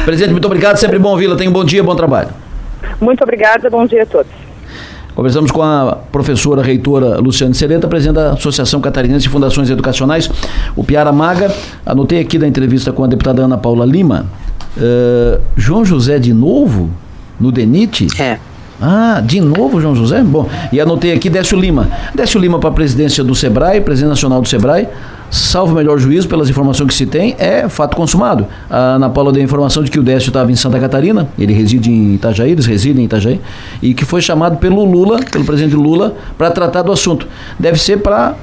Presidente, 0.05 0.33
muito 0.33 0.47
obrigado. 0.47 0.77
Sempre 0.79 0.99
bom 0.99 1.11
ouvi-la. 1.11 1.37
Tenha 1.37 1.51
um 1.51 1.53
bom 1.53 1.65
dia, 1.65 1.83
bom 1.83 1.95
trabalho. 1.95 2.29
Muito 3.01 3.23
obrigada. 3.23 3.69
Bom 3.69 3.85
dia 3.87 4.05
a 4.05 4.07
todos. 4.07 4.33
Conversamos 5.15 5.51
com 5.51 5.63
a 5.63 5.99
professora 6.11 6.63
reitora 6.63 7.19
Luciane 7.19 7.55
Sereta, 7.55 7.87
presidente 7.87 8.15
da 8.15 8.33
Associação 8.33 8.81
Catarinense 8.81 9.25
de 9.25 9.29
Fundações 9.29 9.69
Educacionais, 9.69 10.31
o 10.75 10.83
Piara 10.83 11.13
Maga. 11.13 11.55
Anotei 11.85 12.21
aqui 12.21 12.39
da 12.39 12.49
entrevista 12.49 12.93
com 12.93 13.05
a 13.05 13.07
deputada 13.07 13.43
Ana 13.43 13.59
Paula 13.59 13.85
Lima. 13.85 14.27
Uh, 14.75 15.39
João 15.55 15.85
José 15.85 16.19
de 16.19 16.33
novo 16.33 16.89
no 17.39 17.53
DENIT? 17.53 18.09
É. 18.19 18.39
Ah, 18.85 19.23
de 19.25 19.41
novo, 19.41 19.81
João 19.81 19.95
José? 19.95 20.25
Bom, 20.25 20.49
e 20.73 20.81
anotei 20.81 21.13
aqui 21.13 21.31
Décio 21.31 21.57
Lima. 21.57 21.89
Décio 22.13 22.41
Lima 22.41 22.59
para 22.59 22.71
a 22.71 22.73
presidência 22.73 23.23
do 23.23 23.33
SEBRAE, 23.33 23.81
presidente 23.81 24.11
nacional 24.11 24.43
do 24.43 24.49
SEBRAE. 24.49 24.89
Salvo 25.31 25.77
melhor 25.77 25.99
juízo, 26.01 26.29
pelas 26.29 26.51
informações 26.51 26.89
que 26.89 26.95
se 26.95 27.07
tem, 27.07 27.37
é 27.39 27.69
fato 27.69 27.97
consumado. 27.97 28.45
A 28.69 28.97
Ana 28.97 29.09
Paula 29.09 29.33
deu 29.33 29.41
a 29.41 29.45
informação 29.45 29.85
de 29.85 29.91
que 29.91 30.01
o 30.01 30.03
Décio 30.03 30.29
estava 30.29 30.51
em 30.51 30.57
Santa 30.57 30.81
Catarina, 30.81 31.29
ele 31.39 31.55
reside 31.55 31.91
em 31.91 32.15
Itajaí, 32.15 32.51
eles 32.51 32.67
residem 32.67 33.03
em 33.03 33.07
Itajaí, 33.07 33.41
e 33.81 33.95
que 33.95 34.05
foi 34.05 34.21
chamado 34.21 34.59
pelo 34.59 34.85
Lula, 34.85 35.21
pelo 35.31 35.45
presidente 35.45 35.77
Lula, 35.77 36.17
para 36.37 36.51
tratar 36.51 36.83
do 36.83 36.91
assunto. 36.91 37.27
Deve 37.59 37.81
ser 37.81 37.99
para 37.99 38.35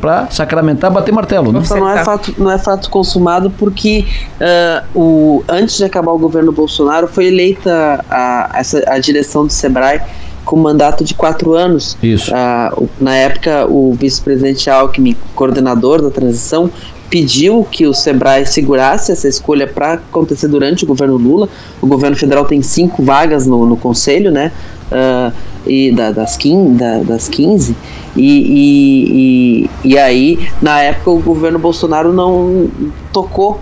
para 0.00 0.30
sacramentar, 0.30 0.90
bater 0.90 1.12
martelo. 1.12 1.52
Né? 1.52 1.62
Não, 1.70 1.88
é 1.88 2.04
fato, 2.04 2.34
não 2.38 2.50
é 2.50 2.58
fato 2.58 2.90
consumado 2.90 3.50
porque 3.50 4.04
uh, 4.40 4.98
o, 4.98 5.44
antes 5.48 5.76
de 5.76 5.84
acabar 5.84 6.12
o 6.12 6.18
governo 6.18 6.52
Bolsonaro 6.52 7.08
foi 7.08 7.26
eleita 7.26 8.04
a, 8.10 8.50
essa, 8.54 8.82
a 8.86 8.98
direção 8.98 9.46
do 9.46 9.52
SEBRAE 9.52 10.00
com 10.44 10.56
mandato 10.56 11.04
de 11.04 11.12
quatro 11.14 11.52
anos. 11.54 11.96
Isso. 12.02 12.32
Uh, 12.32 12.88
na 12.98 13.14
época, 13.14 13.66
o 13.68 13.92
vice-presidente 13.94 14.70
Alckmin, 14.70 15.16
coordenador 15.34 16.00
da 16.00 16.10
transição, 16.10 16.70
pediu 17.10 17.66
que 17.70 17.86
o 17.86 17.94
Sebrae 17.94 18.46
segurasse 18.46 19.12
essa 19.12 19.28
escolha 19.28 19.66
para 19.66 19.94
acontecer 19.94 20.48
durante 20.48 20.84
o 20.84 20.86
governo 20.86 21.16
Lula. 21.16 21.48
O 21.80 21.86
governo 21.86 22.16
federal 22.16 22.44
tem 22.44 22.62
cinco 22.62 23.02
vagas 23.02 23.46
no, 23.46 23.66
no 23.66 23.76
conselho, 23.76 24.30
né? 24.30 24.52
Uh, 24.90 25.32
e 25.66 25.92
da, 25.92 26.10
das, 26.10 26.36
15, 26.38 26.78
da, 26.78 26.98
das 27.00 27.28
15 27.28 27.76
e, 28.16 28.22
e, 28.22 29.68
e, 29.84 29.90
e, 29.90 29.98
aí 29.98 30.48
na 30.62 30.80
época 30.80 31.10
o 31.10 31.20
governo 31.20 31.58
Bolsonaro 31.58 32.10
não 32.10 32.70
tocou 33.12 33.60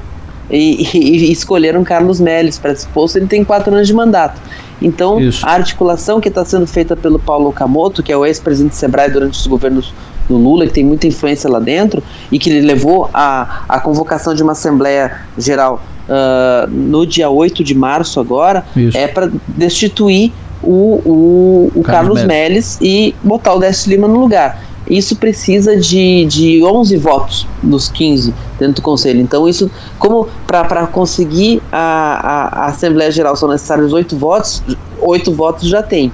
e, 0.49 0.87
e 0.97 1.33
escolheram 1.33 1.83
Carlos 1.83 2.21
Melles 2.21 2.61
para 2.61 2.71
esse 2.71 2.87
posto 2.87 3.19
ele 3.19 3.27
tem 3.27 3.43
quatro 3.43 3.75
anos 3.75 3.89
de 3.89 3.93
mandato 3.93 4.41
então 4.81 5.19
Isso. 5.19 5.45
a 5.45 5.51
articulação 5.51 6.21
que 6.21 6.29
está 6.29 6.45
sendo 6.45 6.67
feita 6.67 6.95
pelo 6.95 7.19
Paulo 7.19 7.49
Okamoto 7.49 8.05
que 8.05 8.13
é 8.13 8.17
o 8.17 8.25
ex-presidente 8.25 8.75
do 8.75 8.77
Sebrae 8.77 9.11
durante 9.11 9.37
os 9.41 9.47
governos 9.49 9.93
do 10.29 10.37
Lula, 10.37 10.67
que 10.67 10.73
tem 10.73 10.85
muita 10.85 11.07
influência 11.07 11.49
lá 11.49 11.59
dentro, 11.59 12.03
e 12.31 12.39
que 12.39 12.51
levou 12.61 13.09
a, 13.13 13.65
a 13.69 13.81
convocação 13.81 14.35
de 14.35 14.43
uma 14.43 14.53
Assembleia 14.53 15.21
Geral 15.39 15.83
uh, 16.09 16.71
no 16.71 17.07
dia 17.07 17.31
8 17.31 17.63
de 17.63 17.75
março 17.75 18.21
agora, 18.21 18.65
Isso. 18.77 18.97
é 18.97 19.07
para 19.07 19.31
destituir 19.49 20.33
o, 20.63 21.01
o, 21.05 21.73
o 21.75 21.83
Carlos, 21.83 22.19
Carlos 22.19 22.25
Melles 22.25 22.79
e 22.81 23.15
botar 23.23 23.55
o 23.55 23.59
Décio 23.59 23.91
Lima 23.91 24.09
no 24.09 24.19
lugar. 24.19 24.65
Isso 24.89 25.17
precisa 25.17 25.77
de, 25.77 26.25
de 26.27 26.63
11 26.63 26.97
votos 26.97 27.47
dos 27.63 27.89
15 27.89 28.33
dentro 28.59 28.77
do 28.77 28.83
Conselho. 28.83 29.21
Então, 29.21 29.49
isso, 29.49 29.71
como 29.99 30.29
para 30.47 30.87
conseguir 30.87 31.61
a, 31.73 31.79
a, 31.79 32.63
a, 32.63 32.67
Assembleia 32.67 33.11
Geral 33.11 33.35
são 33.35 33.49
necessários 33.49 33.93
8 33.93 34.17
votos, 34.17 34.63
8 35.01 35.33
votos 35.33 35.69
já 35.69 35.83
tem. 35.83 36.13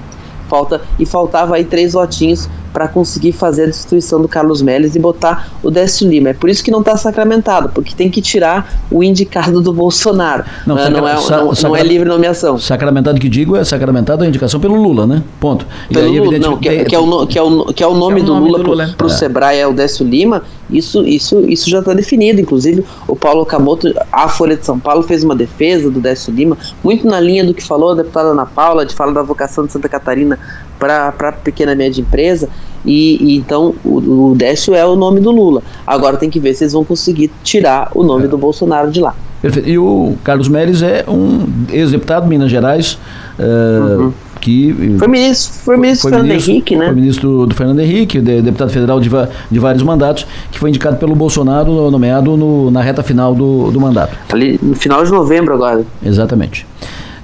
Falta, 0.49 0.81
e 0.99 1.05
faltava 1.05 1.55
aí 1.55 1.63
três 1.63 1.93
votinhos 1.93 2.49
para 2.73 2.87
conseguir 2.87 3.31
fazer 3.31 3.63
a 3.63 3.65
destituição 3.67 4.21
do 4.21 4.27
Carlos 4.27 4.61
Melles 4.61 4.95
e 4.95 4.99
botar 4.99 5.49
o 5.61 5.69
Décio 5.69 6.09
Lima. 6.09 6.29
É 6.29 6.33
por 6.33 6.49
isso 6.49 6.63
que 6.63 6.71
não 6.71 6.79
está 6.79 6.97
sacramentado, 6.97 7.69
porque 7.69 7.93
tem 7.95 8.09
que 8.09 8.21
tirar 8.21 8.83
o 8.91 9.03
indicado 9.03 9.61
do 9.61 9.71
Bolsonaro. 9.71 10.43
Não, 10.65 10.75
não, 10.75 10.89
não, 10.89 11.07
é, 11.07 11.15
não, 11.15 11.51
não 11.51 11.75
é 11.75 11.83
livre 11.83 12.09
nomeação. 12.09 12.57
Sacramentado 12.57 13.19
que 13.19 13.29
digo 13.29 13.55
é 13.55 13.63
sacramentado 13.63 14.23
a 14.23 14.27
indicação 14.27 14.59
pelo 14.59 14.75
Lula, 14.75 15.05
né? 15.05 15.21
Ponto. 15.39 15.65
Pelo 15.89 16.05
aí, 16.07 16.19
Lula, 16.19 16.39
não, 16.39 16.57
que, 16.57 16.67
é, 16.67 16.83
que, 16.83 16.95
é 16.95 16.99
o, 16.99 17.27
que, 17.27 17.37
é 17.37 17.41
o, 17.41 17.65
que 17.65 17.83
é 17.83 17.87
o 17.87 17.93
nome, 17.93 18.19
é 18.19 18.23
o 18.23 18.25
do, 18.25 18.33
nome 18.33 18.47
Lula 18.47 18.57
do 18.63 18.69
Lula 18.69 18.95
para 18.97 19.07
o 19.07 19.09
é. 19.09 19.13
Sebrae 19.13 19.59
é 19.59 19.67
o 19.67 19.73
Décio 19.73 20.05
Lima, 20.05 20.41
isso, 20.69 21.05
isso, 21.05 21.39
isso 21.41 21.69
já 21.69 21.79
está 21.79 21.93
definido. 21.93 22.39
Inclusive, 22.41 22.83
o 23.07 23.15
Paulo 23.15 23.45
Camoto, 23.45 23.93
a 24.11 24.27
Folha 24.27 24.55
de 24.55 24.65
São 24.65 24.79
Paulo, 24.79 25.03
fez 25.03 25.23
uma 25.23 25.35
defesa 25.35 25.89
do 25.89 25.99
Décio 25.99 26.33
Lima, 26.33 26.57
muito 26.83 27.05
na 27.07 27.19
linha 27.19 27.43
do 27.43 27.53
que 27.53 27.63
falou 27.63 27.91
a 27.91 27.95
deputada 27.95 28.29
Ana 28.29 28.45
Paula, 28.45 28.85
de 28.85 28.93
falar 28.93 29.11
da 29.11 29.21
vocação 29.21 29.65
de 29.65 29.71
Santa 29.71 29.89
Catarina 29.89 30.39
para 30.79 31.09
a 31.09 31.31
pequena 31.31 31.73
e 31.73 31.75
média 31.75 32.01
empresa. 32.01 32.49
E, 32.85 33.17
e, 33.21 33.37
então 33.37 33.73
o, 33.83 34.31
o 34.31 34.35
Décio 34.35 34.73
é 34.73 34.85
o 34.85 34.95
nome 34.95 35.19
do 35.19 35.31
Lula. 35.31 35.61
Agora 35.85 36.17
tem 36.17 36.29
que 36.29 36.39
ver 36.39 36.53
se 36.53 36.63
eles 36.63 36.73
vão 36.73 36.83
conseguir 36.83 37.31
tirar 37.43 37.91
o 37.93 38.03
nome 38.03 38.25
é. 38.25 38.27
do 38.27 38.37
Bolsonaro 38.37 38.91
de 38.91 38.99
lá. 38.99 39.15
Perfeito. 39.41 39.69
E 39.69 39.77
o 39.77 40.15
Carlos 40.23 40.47
Mérez 40.47 40.81
é 40.81 41.05
um 41.07 41.45
ex-deputado 41.69 42.23
de 42.23 42.29
Minas 42.29 42.49
Gerais. 42.49 42.97
Uh, 43.37 44.01
uhum 44.01 44.13
que 44.43 44.97
foi 44.99 45.07
ministro, 45.07 45.53
foi 45.63 45.77
ministro 45.77 46.01
foi 46.01 46.11
Fernando 46.11 46.27
ministro, 46.27 46.51
Henrique, 46.51 46.75
né? 46.75 46.85
Foi 46.85 46.95
ministro 46.95 47.29
do, 47.29 47.47
do 47.47 47.55
Fernando 47.55 47.79
Henrique, 47.79 48.19
de, 48.19 48.41
deputado 48.41 48.69
federal 48.71 48.99
de, 48.99 49.09
de, 49.49 49.59
vários 49.59 49.81
mandatos, 49.83 50.27
que 50.51 50.59
foi 50.59 50.69
indicado 50.69 50.97
pelo 50.97 51.15
Bolsonaro, 51.15 51.89
nomeado 51.89 52.35
no, 52.35 52.69
na 52.69 52.81
reta 52.81 53.01
final 53.01 53.33
do, 53.33 53.71
do 53.71 53.79
mandato. 53.79 54.17
Ali 54.33 54.59
no 54.61 54.75
final 54.75 55.03
de 55.05 55.11
novembro 55.11 55.53
agora. 55.53 55.85
Exatamente. 56.05 56.67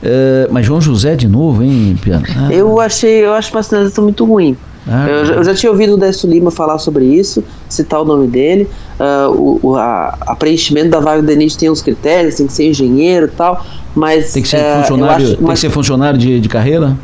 É, 0.02 0.48
mas 0.50 0.66
João 0.66 0.80
José 0.80 1.16
de 1.18 1.28
novo, 1.28 1.62
hein, 1.62 1.98
Piano? 2.02 2.24
Ah. 2.30 2.54
Eu 2.54 2.80
achei, 2.80 3.26
eu 3.26 3.34
acho 3.34 3.52
uma 3.52 3.62
sinalização 3.62 4.06
muito 4.06 4.24
ruim. 4.24 4.56
Ah, 4.88 5.08
eu, 5.10 5.26
já, 5.26 5.34
eu, 5.34 5.44
já 5.44 5.54
tinha 5.54 5.72
ouvido 5.72 5.96
o 5.96 5.98
Décio 5.98 6.30
Lima 6.30 6.50
falar 6.50 6.80
sobre 6.80 7.04
isso, 7.04 7.44
citar 7.68 8.02
o 8.02 8.06
nome 8.06 8.28
dele. 8.28 8.68
Uh, 8.98 9.60
o, 9.62 9.76
a, 9.76 10.18
a, 10.22 10.36
preenchimento 10.36 10.90
da 10.90 11.02
vaga 11.02 11.22
do 11.22 11.28
DENIT 11.28 11.58
tem 11.58 11.70
uns 11.70 11.82
critérios, 11.82 12.36
tem 12.36 12.48
que 12.48 12.54
ser 12.54 12.70
engenheiro 12.70 13.26
e 13.26 13.30
tal, 13.30 13.64
mas. 13.94 14.32
Tem 14.32 14.42
que 14.42 14.48
ser 14.48 14.58
uh, 14.58 14.80
funcionário, 14.80 15.26
acho, 15.26 15.36
tem 15.36 15.46
mas, 15.46 15.60
que 15.60 15.68
ser 15.68 15.70
funcionário 15.70 16.18
de, 16.18 16.40
de 16.40 16.50
carreira? 16.50 16.98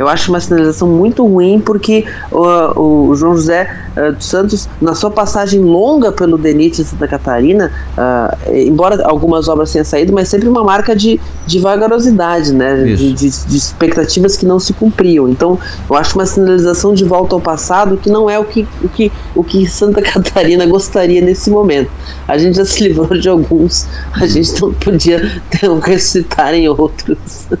Eu 0.00 0.08
acho 0.08 0.32
uma 0.32 0.40
sinalização 0.40 0.88
muito 0.88 1.26
ruim 1.26 1.60
porque 1.60 2.06
o, 2.32 3.10
o 3.10 3.14
João 3.14 3.36
José 3.36 3.70
uh, 3.94 4.14
dos 4.14 4.24
Santos, 4.24 4.66
na 4.80 4.94
sua 4.94 5.10
passagem 5.10 5.60
longa 5.60 6.10
pelo 6.10 6.38
DENIT 6.38 6.80
em 6.80 6.84
Santa 6.86 7.06
Catarina, 7.06 7.70
uh, 7.98 8.56
embora 8.56 9.06
algumas 9.06 9.46
obras 9.46 9.70
tenham 9.70 9.84
saído, 9.84 10.10
mas 10.10 10.28
sempre 10.28 10.48
uma 10.48 10.64
marca 10.64 10.96
de, 10.96 11.20
de 11.46 11.58
vagarosidade, 11.58 12.50
né? 12.54 12.82
De, 12.82 13.12
de, 13.12 13.28
de, 13.28 13.56
expectativas 13.56 14.38
que 14.38 14.46
não 14.46 14.58
se 14.58 14.72
cumpriam. 14.72 15.28
Então, 15.28 15.58
eu 15.90 15.94
acho 15.94 16.14
uma 16.14 16.24
sinalização 16.24 16.94
de 16.94 17.04
volta 17.04 17.34
ao 17.34 17.40
passado 17.40 17.98
que 17.98 18.08
não 18.08 18.30
é 18.30 18.38
o 18.38 18.44
que, 18.46 18.66
o 18.82 18.88
que, 18.88 19.12
o 19.34 19.44
que 19.44 19.66
Santa 19.66 20.00
Catarina 20.00 20.64
gostaria 20.64 21.20
nesse 21.20 21.50
momento. 21.50 21.90
A 22.26 22.38
gente 22.38 22.56
já 22.56 22.64
se 22.64 22.84
livrou 22.84 23.18
de 23.18 23.28
alguns, 23.28 23.86
a 24.14 24.26
gente 24.26 24.62
não 24.62 24.72
podia 24.72 25.42
ressuscitar 25.82 26.54
em 26.54 26.66
outros. 26.70 27.18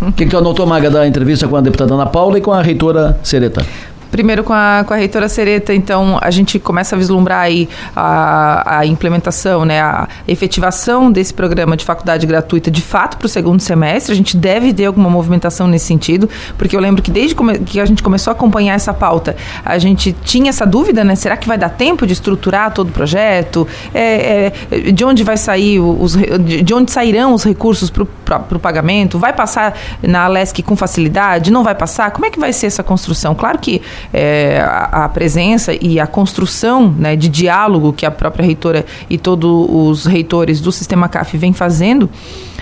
O 0.00 0.12
que, 0.12 0.24
que 0.24 0.30
tu 0.30 0.38
anotou, 0.38 0.66
Maga, 0.66 0.90
da 0.90 1.06
entrevista 1.06 1.21
com 1.48 1.56
a 1.56 1.60
deputada 1.60 1.94
Ana 1.94 2.06
Paula 2.06 2.38
e 2.38 2.40
com 2.40 2.52
a 2.52 2.62
reitora 2.62 3.18
Sereta? 3.22 3.64
Primeiro 4.12 4.44
com 4.44 4.52
a, 4.52 4.84
com 4.86 4.92
a 4.92 4.96
reitora 4.98 5.26
Sereta, 5.26 5.72
então, 5.72 6.18
a 6.20 6.30
gente 6.30 6.58
começa 6.58 6.94
a 6.94 6.98
vislumbrar 6.98 7.40
aí 7.40 7.66
a, 7.96 8.80
a 8.80 8.86
implementação, 8.86 9.64
né, 9.64 9.80
a 9.80 10.06
efetivação 10.28 11.10
desse 11.10 11.32
programa 11.32 11.78
de 11.78 11.84
faculdade 11.84 12.26
gratuita 12.26 12.70
de 12.70 12.82
fato 12.82 13.16
para 13.16 13.24
o 13.24 13.28
segundo 13.28 13.60
semestre. 13.60 14.12
A 14.12 14.14
gente 14.14 14.36
deve 14.36 14.70
ter 14.74 14.84
alguma 14.84 15.08
movimentação 15.08 15.66
nesse 15.66 15.86
sentido, 15.86 16.28
porque 16.58 16.76
eu 16.76 16.80
lembro 16.80 17.00
que 17.00 17.10
desde 17.10 17.34
que 17.64 17.80
a 17.80 17.86
gente 17.86 18.02
começou 18.02 18.30
a 18.30 18.34
acompanhar 18.34 18.74
essa 18.74 18.92
pauta, 18.92 19.34
a 19.64 19.78
gente 19.78 20.14
tinha 20.22 20.50
essa 20.50 20.66
dúvida, 20.66 21.02
né? 21.02 21.14
Será 21.14 21.34
que 21.34 21.48
vai 21.48 21.56
dar 21.56 21.70
tempo 21.70 22.06
de 22.06 22.12
estruturar 22.12 22.70
todo 22.74 22.90
o 22.90 22.92
projeto? 22.92 23.66
É, 23.94 24.52
é, 24.70 24.92
de 24.92 25.04
onde 25.06 25.24
vai 25.24 25.38
sair 25.38 25.80
os 25.80 26.12
de 26.12 26.74
onde 26.74 26.92
sairão 26.92 27.32
os 27.32 27.44
recursos 27.44 27.88
para 27.88 28.02
o 28.02 28.58
pagamento? 28.58 29.18
Vai 29.18 29.32
passar 29.32 29.74
na 30.02 30.24
Alesc 30.24 30.62
com 30.62 30.76
facilidade? 30.76 31.50
Não 31.50 31.64
vai 31.64 31.74
passar? 31.74 32.10
Como 32.10 32.26
é 32.26 32.30
que 32.30 32.38
vai 32.38 32.52
ser 32.52 32.66
essa 32.66 32.82
construção? 32.82 33.34
Claro 33.34 33.58
que 33.58 33.80
é, 34.12 34.60
a, 34.64 35.04
a, 35.04 35.08
presença 35.08 35.74
e 35.74 36.00
a 36.00 36.06
construção 36.06 36.88
né, 36.90 37.16
de 37.16 37.28
diálogo 37.28 37.92
que 37.92 38.06
a 38.06 38.10
própria 38.10 38.44
reitora 38.44 38.84
e 39.08 39.18
todos 39.18 39.66
os 39.68 40.06
reitores 40.06 40.60
do 40.60 40.72
sistema 40.72 41.08
CAF 41.08 41.36
vem 41.36 41.52
fazendo 41.52 42.08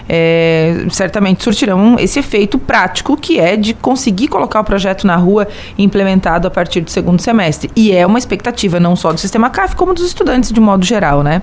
é, 0.09 0.87
certamente 0.91 1.43
surtirão 1.43 1.97
esse 1.99 2.19
efeito 2.19 2.59
prático 2.59 3.17
que 3.17 3.39
é 3.39 3.57
de 3.57 3.75
conseguir 3.75 4.29
colocar 4.29 4.61
o 4.61 4.65
projeto 4.65 5.07
na 5.07 5.17
rua 5.17 5.49
implementado 5.79 6.47
a 6.47 6.51
partir 6.51 6.81
do 6.81 6.91
segundo 6.91 7.21
semestre. 7.21 7.71
E 7.75 7.93
é 7.93 8.07
uma 8.07 8.19
expectativa 8.19 8.79
não 8.81 8.97
só 8.97 9.13
do 9.13 9.21
sistema 9.21 9.51
CAF, 9.51 9.77
como 9.77 9.95
dos 9.95 10.05
estudantes 10.05 10.53
de 10.53 10.61
modo 10.61 10.85
geral, 10.85 11.23
né? 11.23 11.43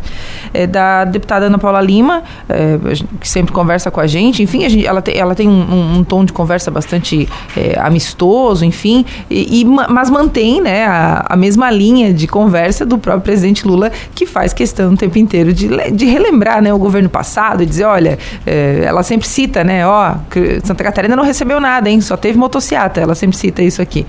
É, 0.54 0.68
da 0.68 1.06
deputada 1.06 1.46
Ana 1.46 1.58
Paula 1.58 1.82
Lima, 1.82 2.24
é, 2.50 2.78
que 3.20 3.28
sempre 3.28 3.54
conversa 3.54 3.90
com 3.92 4.00
a 4.00 4.08
gente, 4.08 4.42
enfim, 4.44 4.66
a 4.66 4.70
gente, 4.70 4.86
ela, 4.86 5.02
tem, 5.02 5.18
ela 5.18 5.36
tem 5.36 5.48
um, 5.48 5.52
um, 5.52 5.98
um, 5.98 6.04
tom 6.04 6.24
de 6.24 6.34
conversa 6.34 6.70
bastante 6.70 7.28
é, 7.56 7.80
amistoso, 7.80 8.66
enfim, 8.66 9.06
e, 9.30 9.62
e, 9.62 9.66
mas 9.66 10.10
mantém 10.10 10.62
né, 10.62 10.86
a, 10.86 11.26
a 11.30 11.36
mesma 11.36 11.70
linha 11.72 12.14
de 12.14 12.28
conversa 12.28 12.86
do 12.86 12.98
próprio 12.98 13.24
presidente 13.24 13.68
Lula, 13.68 13.92
que 14.14 14.26
faz 14.26 14.54
questão 14.54 14.94
o 14.94 14.98
tempo 14.98 15.18
inteiro 15.18 15.54
de, 15.54 15.68
de 15.92 16.06
relembrar 16.06 16.62
né, 16.62 16.74
o 16.74 16.78
governo 16.78 17.10
passado 17.10 17.64
e 17.64 17.66
dizer, 17.66 17.86
olha, 17.86 18.18
é, 18.48 18.86
ela 18.86 19.04
sempre 19.04 19.28
cita, 19.28 19.62
né? 19.62 19.86
Ó, 19.86 20.16
Santa 20.64 20.82
Catarina 20.82 21.18
não 21.18 21.24
recebeu 21.24 21.60
nada, 21.60 21.90
hein? 21.90 22.00
Só 22.00 22.16
teve 22.16 22.38
motociata. 22.38 23.02
Ela 23.02 23.14
sempre 23.14 23.36
cita 23.36 23.62
isso 23.62 23.82
aqui. 23.82 24.06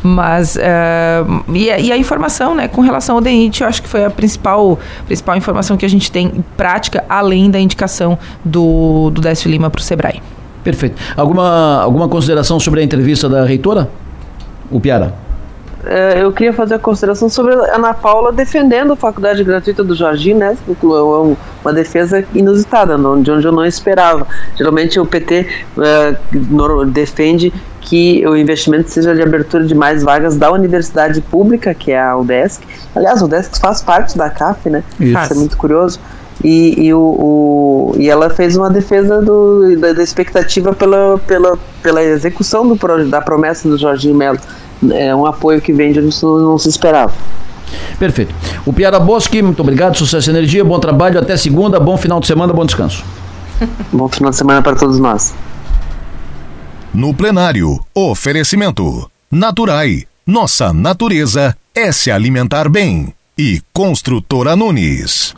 Mas 0.00 0.54
uh, 0.54 1.42
e, 1.52 1.68
a, 1.68 1.78
e, 1.80 1.90
a 1.90 1.96
informação, 1.96 2.54
né? 2.54 2.68
Com 2.68 2.82
relação 2.82 3.16
ao 3.16 3.20
DENIT, 3.20 3.62
eu 3.62 3.66
acho 3.66 3.82
que 3.82 3.88
foi 3.88 4.04
a 4.04 4.10
principal, 4.10 4.78
principal 5.06 5.36
informação 5.36 5.76
que 5.76 5.84
a 5.84 5.88
gente 5.88 6.12
tem 6.12 6.26
em 6.26 6.44
prática, 6.56 7.04
além 7.08 7.50
da 7.50 7.58
indicação 7.58 8.16
do, 8.44 9.10
do 9.10 9.20
Décio 9.20 9.50
Lima 9.50 9.68
para 9.68 9.80
o 9.80 9.82
Sebrae. 9.82 10.22
Perfeito. 10.62 11.00
Alguma, 11.16 11.82
alguma 11.82 12.08
consideração 12.08 12.60
sobre 12.60 12.80
a 12.80 12.84
entrevista 12.84 13.28
da 13.28 13.44
reitora? 13.44 13.90
O 14.70 14.78
Piara? 14.78 15.29
É, 15.84 16.22
eu 16.22 16.30
queria 16.32 16.52
fazer 16.52 16.74
a 16.74 16.78
consideração 16.78 17.28
sobre 17.28 17.54
a 17.54 17.76
Ana 17.76 17.94
Paula 17.94 18.32
defendendo 18.32 18.92
a 18.92 18.96
faculdade 18.96 19.42
gratuita 19.42 19.82
do 19.82 19.94
Jardim, 19.94 20.34
né? 20.34 20.56
Uma 21.62 21.72
defesa 21.72 22.24
inusitada, 22.34 22.96
de 22.96 23.30
onde 23.30 23.46
eu 23.46 23.52
não 23.52 23.64
esperava. 23.64 24.26
Geralmente 24.56 25.00
o 25.00 25.06
PT 25.06 25.46
é, 25.78 26.16
defende 26.88 27.52
que 27.80 28.26
o 28.26 28.36
investimento 28.36 28.90
seja 28.90 29.14
de 29.14 29.22
abertura 29.22 29.64
de 29.64 29.74
mais 29.74 30.02
vagas 30.02 30.36
da 30.36 30.50
universidade 30.52 31.20
pública, 31.22 31.72
que 31.72 31.92
é 31.92 32.00
a 32.00 32.16
UDESC. 32.16 32.62
Aliás, 32.94 33.22
a 33.22 33.24
UDESC 33.24 33.58
faz 33.58 33.80
parte 33.80 34.18
da 34.18 34.28
CAF, 34.28 34.68
né? 34.68 34.84
Isso, 35.00 35.18
Isso 35.18 35.32
é 35.32 35.36
muito 35.36 35.56
curioso. 35.56 35.98
E, 36.42 36.86
e, 36.86 36.94
o, 36.94 37.00
o, 37.00 37.94
e 37.98 38.08
ela 38.08 38.30
fez 38.30 38.56
uma 38.56 38.70
defesa 38.70 39.20
do, 39.20 39.76
da, 39.78 39.92
da 39.92 40.02
expectativa 40.02 40.72
pela, 40.74 41.18
pela, 41.26 41.58
pela 41.82 42.02
execução 42.02 42.66
do, 42.66 43.04
da 43.08 43.20
promessa 43.20 43.68
do 43.68 43.76
Jorginho 43.76 44.14
Melo 44.14 44.38
é 44.92 45.14
um 45.14 45.26
apoio 45.26 45.60
que 45.60 45.72
vem 45.72 45.92
de 45.92 46.00
onde 46.00 46.22
não 46.22 46.58
se 46.58 46.68
esperava. 46.68 47.12
Perfeito. 47.98 48.34
O 48.64 48.72
Piara 48.72 48.98
Bosque, 48.98 49.42
muito 49.42 49.60
obrigado, 49.60 49.96
sucesso 49.96 50.30
e 50.30 50.32
energia, 50.32 50.64
bom 50.64 50.78
trabalho, 50.78 51.18
até 51.18 51.36
segunda, 51.36 51.78
bom 51.78 51.96
final 51.96 52.20
de 52.20 52.26
semana, 52.26 52.52
bom 52.52 52.64
descanso. 52.64 53.04
bom 53.92 54.08
final 54.08 54.30
de 54.30 54.36
semana 54.36 54.62
para 54.62 54.76
todos 54.76 54.98
nós. 54.98 55.34
No 56.92 57.14
plenário, 57.14 57.78
oferecimento. 57.94 59.08
Naturai. 59.30 60.04
Nossa 60.26 60.72
natureza 60.72 61.56
é 61.74 61.92
se 61.92 62.10
alimentar 62.10 62.68
bem. 62.68 63.14
E 63.38 63.60
Construtora 63.72 64.56
Nunes. 64.56 65.34